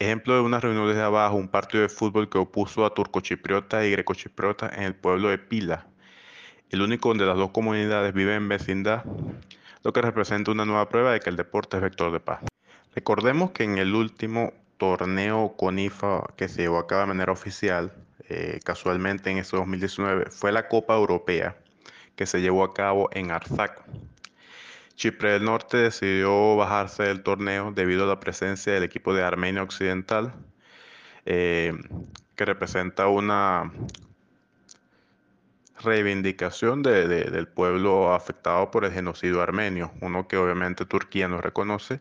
Ejemplo 0.00 0.34
de 0.34 0.40
una 0.40 0.58
reunión 0.58 0.88
desde 0.88 1.02
abajo, 1.02 1.36
un 1.36 1.48
partido 1.48 1.82
de 1.82 1.90
fútbol 1.90 2.28
que 2.28 2.38
opuso 2.38 2.84
a 2.84 2.92
turcochipriota 2.92 3.86
y 3.86 3.92
grecochipriota 3.92 4.68
en 4.74 4.82
el 4.82 4.96
pueblo 4.96 5.28
de 5.28 5.38
Pila. 5.38 5.86
El 6.70 6.82
único 6.82 7.08
donde 7.08 7.26
las 7.26 7.36
dos 7.36 7.50
comunidades 7.50 8.12
viven 8.14 8.34
en 8.36 8.48
vecindad, 8.48 9.04
lo 9.84 9.92
que 9.92 10.02
representa 10.02 10.50
una 10.50 10.64
nueva 10.64 10.88
prueba 10.88 11.12
de 11.12 11.20
que 11.20 11.30
el 11.30 11.36
deporte 11.36 11.76
es 11.76 11.82
vector 11.82 12.12
de 12.12 12.20
paz. 12.20 12.40
Recordemos 12.94 13.52
que 13.52 13.64
en 13.64 13.78
el 13.78 13.94
último 13.94 14.52
torneo 14.76 15.54
CONIFA 15.56 16.34
que 16.36 16.48
se 16.48 16.62
llevó 16.62 16.78
a 16.78 16.86
cabo 16.86 17.02
de 17.02 17.06
manera 17.06 17.32
oficial, 17.32 17.92
eh, 18.28 18.60
casualmente 18.64 19.30
en 19.30 19.38
ese 19.38 19.56
2019, 19.56 20.30
fue 20.30 20.52
la 20.52 20.68
Copa 20.68 20.94
Europea 20.94 21.56
que 22.16 22.26
se 22.26 22.40
llevó 22.40 22.64
a 22.64 22.74
cabo 22.74 23.08
en 23.12 23.30
Arzac. 23.30 23.82
Chipre 24.96 25.32
del 25.32 25.44
Norte 25.44 25.76
decidió 25.76 26.56
bajarse 26.56 27.04
del 27.04 27.22
torneo 27.22 27.70
debido 27.70 28.04
a 28.04 28.08
la 28.08 28.18
presencia 28.18 28.72
del 28.72 28.82
equipo 28.82 29.14
de 29.14 29.22
Armenia 29.22 29.62
Occidental, 29.62 30.34
eh, 31.24 31.72
que 32.34 32.44
representa 32.44 33.06
una 33.06 33.72
reivindicación 35.82 36.82
del 36.82 37.48
pueblo 37.48 38.12
afectado 38.14 38.70
por 38.70 38.84
el 38.84 38.92
genocidio 38.92 39.42
armenio, 39.42 39.92
uno 40.00 40.28
que 40.28 40.36
obviamente 40.36 40.84
Turquía 40.86 41.28
no 41.28 41.40
reconoce, 41.40 42.00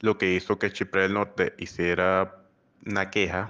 lo 0.00 0.18
que 0.18 0.32
hizo 0.32 0.58
que 0.58 0.72
Chipre 0.72 1.02
del 1.02 1.14
Norte 1.14 1.54
hiciera 1.58 2.36
una 2.86 3.10
queja 3.10 3.48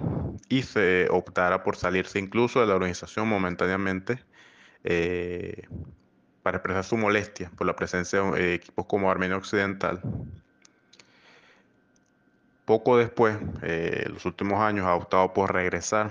y 0.49 0.63
se 0.63 1.07
optara 1.09 1.63
por 1.63 1.75
salirse 1.75 2.19
incluso 2.19 2.61
de 2.61 2.67
la 2.67 2.75
organización 2.75 3.27
momentáneamente 3.27 4.23
eh, 4.83 5.63
para 6.43 6.57
expresar 6.57 6.83
su 6.83 6.95
molestia 6.95 7.51
por 7.57 7.67
la 7.67 7.75
presencia 7.75 8.21
de 8.21 8.53
equipos 8.53 8.85
como 8.85 9.09
Armenia 9.09 9.37
Occidental. 9.37 10.01
Poco 12.65 12.97
después, 12.97 13.37
eh, 13.61 14.07
los 14.11 14.25
últimos 14.25 14.59
años, 14.59 14.85
ha 14.85 14.95
optado 14.95 15.33
por 15.33 15.53
regresar. 15.53 16.09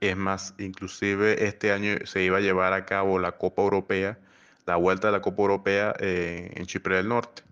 Es 0.00 0.16
más, 0.16 0.54
inclusive 0.58 1.46
este 1.46 1.72
año 1.72 1.96
se 2.04 2.22
iba 2.22 2.38
a 2.38 2.40
llevar 2.40 2.72
a 2.72 2.86
cabo 2.86 3.18
la 3.18 3.32
Copa 3.32 3.62
Europea, 3.62 4.18
la 4.66 4.76
vuelta 4.76 5.08
de 5.08 5.12
la 5.12 5.22
Copa 5.22 5.42
Europea 5.42 5.94
eh, 5.98 6.52
en 6.54 6.66
Chipre 6.66 6.96
del 6.96 7.08
Norte. 7.08 7.42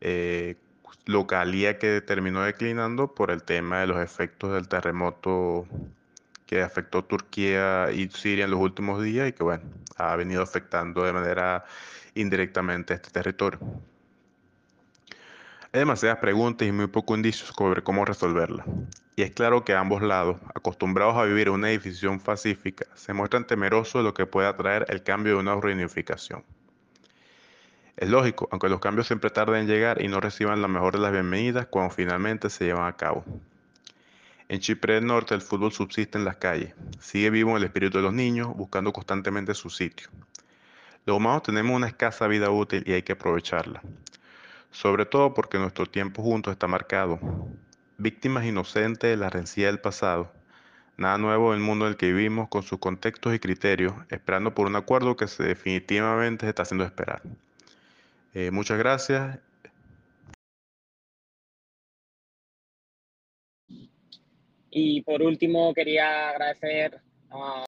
Eh, 0.00 0.56
localía 1.06 1.78
que 1.78 2.00
terminó 2.00 2.42
declinando 2.42 3.14
por 3.14 3.30
el 3.30 3.42
tema 3.42 3.80
de 3.80 3.88
los 3.88 4.00
efectos 4.00 4.52
del 4.52 4.68
terremoto 4.68 5.66
que 6.46 6.62
afectó 6.62 7.04
Turquía 7.04 7.90
y 7.92 8.08
Siria 8.10 8.44
en 8.44 8.50
los 8.50 8.60
últimos 8.60 9.02
días 9.02 9.28
y 9.28 9.32
que 9.32 9.42
bueno, 9.42 9.64
ha 9.96 10.14
venido 10.16 10.42
afectando 10.42 11.02
de 11.02 11.12
manera 11.12 11.64
indirectamente 12.14 12.94
este 12.94 13.10
territorio. 13.10 13.58
Hay 15.72 15.80
demasiadas 15.80 16.18
preguntas 16.18 16.68
y 16.68 16.72
muy 16.72 16.86
pocos 16.86 17.16
indicios 17.16 17.52
sobre 17.56 17.82
cómo 17.82 18.04
resolverla. 18.04 18.64
Y 19.14 19.22
es 19.22 19.30
claro 19.32 19.64
que 19.64 19.74
ambos 19.74 20.02
lados, 20.02 20.38
acostumbrados 20.54 21.16
a 21.16 21.24
vivir 21.24 21.50
una 21.50 21.68
decisión 21.68 22.18
pacífica, 22.18 22.86
se 22.94 23.12
muestran 23.12 23.46
temerosos 23.46 24.00
de 24.00 24.04
lo 24.04 24.14
que 24.14 24.26
pueda 24.26 24.56
traer 24.56 24.86
el 24.88 25.02
cambio 25.02 25.34
de 25.34 25.40
una 25.40 25.60
reunificación. 25.60 26.44
Es 27.96 28.08
lógico, 28.08 28.48
aunque 28.50 28.70
los 28.70 28.80
cambios 28.80 29.06
siempre 29.06 29.30
tarden 29.30 29.62
en 29.62 29.66
llegar 29.66 30.00
y 30.00 30.08
no 30.08 30.20
reciban 30.20 30.62
la 30.62 30.68
mejor 30.68 30.94
de 30.94 31.00
las 31.00 31.12
bienvenidas 31.12 31.66
cuando 31.66 31.94
finalmente 31.94 32.48
se 32.48 32.64
llevan 32.64 32.86
a 32.86 32.96
cabo. 32.96 33.24
En 34.48 34.60
Chipre 34.60 34.94
del 34.94 35.06
Norte 35.06 35.34
el 35.34 35.42
fútbol 35.42 35.72
subsiste 35.72 36.16
en 36.16 36.24
las 36.24 36.36
calles, 36.36 36.74
sigue 36.98 37.30
vivo 37.30 37.56
el 37.56 37.64
espíritu 37.64 37.98
de 37.98 38.04
los 38.04 38.14
niños, 38.14 38.48
buscando 38.56 38.92
constantemente 38.92 39.54
su 39.54 39.68
sitio. 39.68 40.08
Los 41.04 41.16
humanos 41.16 41.42
tenemos 41.42 41.76
una 41.76 41.86
escasa 41.86 42.26
vida 42.26 42.50
útil 42.50 42.82
y 42.86 42.92
hay 42.92 43.02
que 43.02 43.12
aprovecharla 43.12 43.82
sobre 44.72 45.04
todo 45.04 45.34
porque 45.34 45.58
nuestro 45.58 45.86
tiempo 45.86 46.22
juntos 46.22 46.52
está 46.52 46.66
marcado. 46.66 47.20
Víctimas 48.02 48.44
inocentes 48.44 49.08
de 49.10 49.16
la 49.16 49.30
rencilla 49.30 49.68
del 49.68 49.78
pasado. 49.78 50.32
Nada 50.96 51.18
nuevo 51.18 51.52
en 51.52 51.60
el 51.60 51.64
mundo 51.64 51.84
en 51.84 51.92
el 51.92 51.96
que 51.96 52.12
vivimos 52.12 52.48
con 52.48 52.64
sus 52.64 52.80
contextos 52.80 53.32
y 53.32 53.38
criterios, 53.38 53.94
esperando 54.10 54.56
por 54.56 54.66
un 54.66 54.74
acuerdo 54.74 55.14
que 55.14 55.28
se 55.28 55.44
definitivamente 55.44 56.44
se 56.44 56.48
está 56.50 56.62
haciendo 56.62 56.84
esperar. 56.84 57.22
Eh, 58.34 58.50
muchas 58.50 58.76
gracias. 58.76 59.38
Y 64.68 65.02
por 65.02 65.22
último, 65.22 65.72
quería 65.72 66.30
agradecer 66.30 67.00
a 67.30 67.60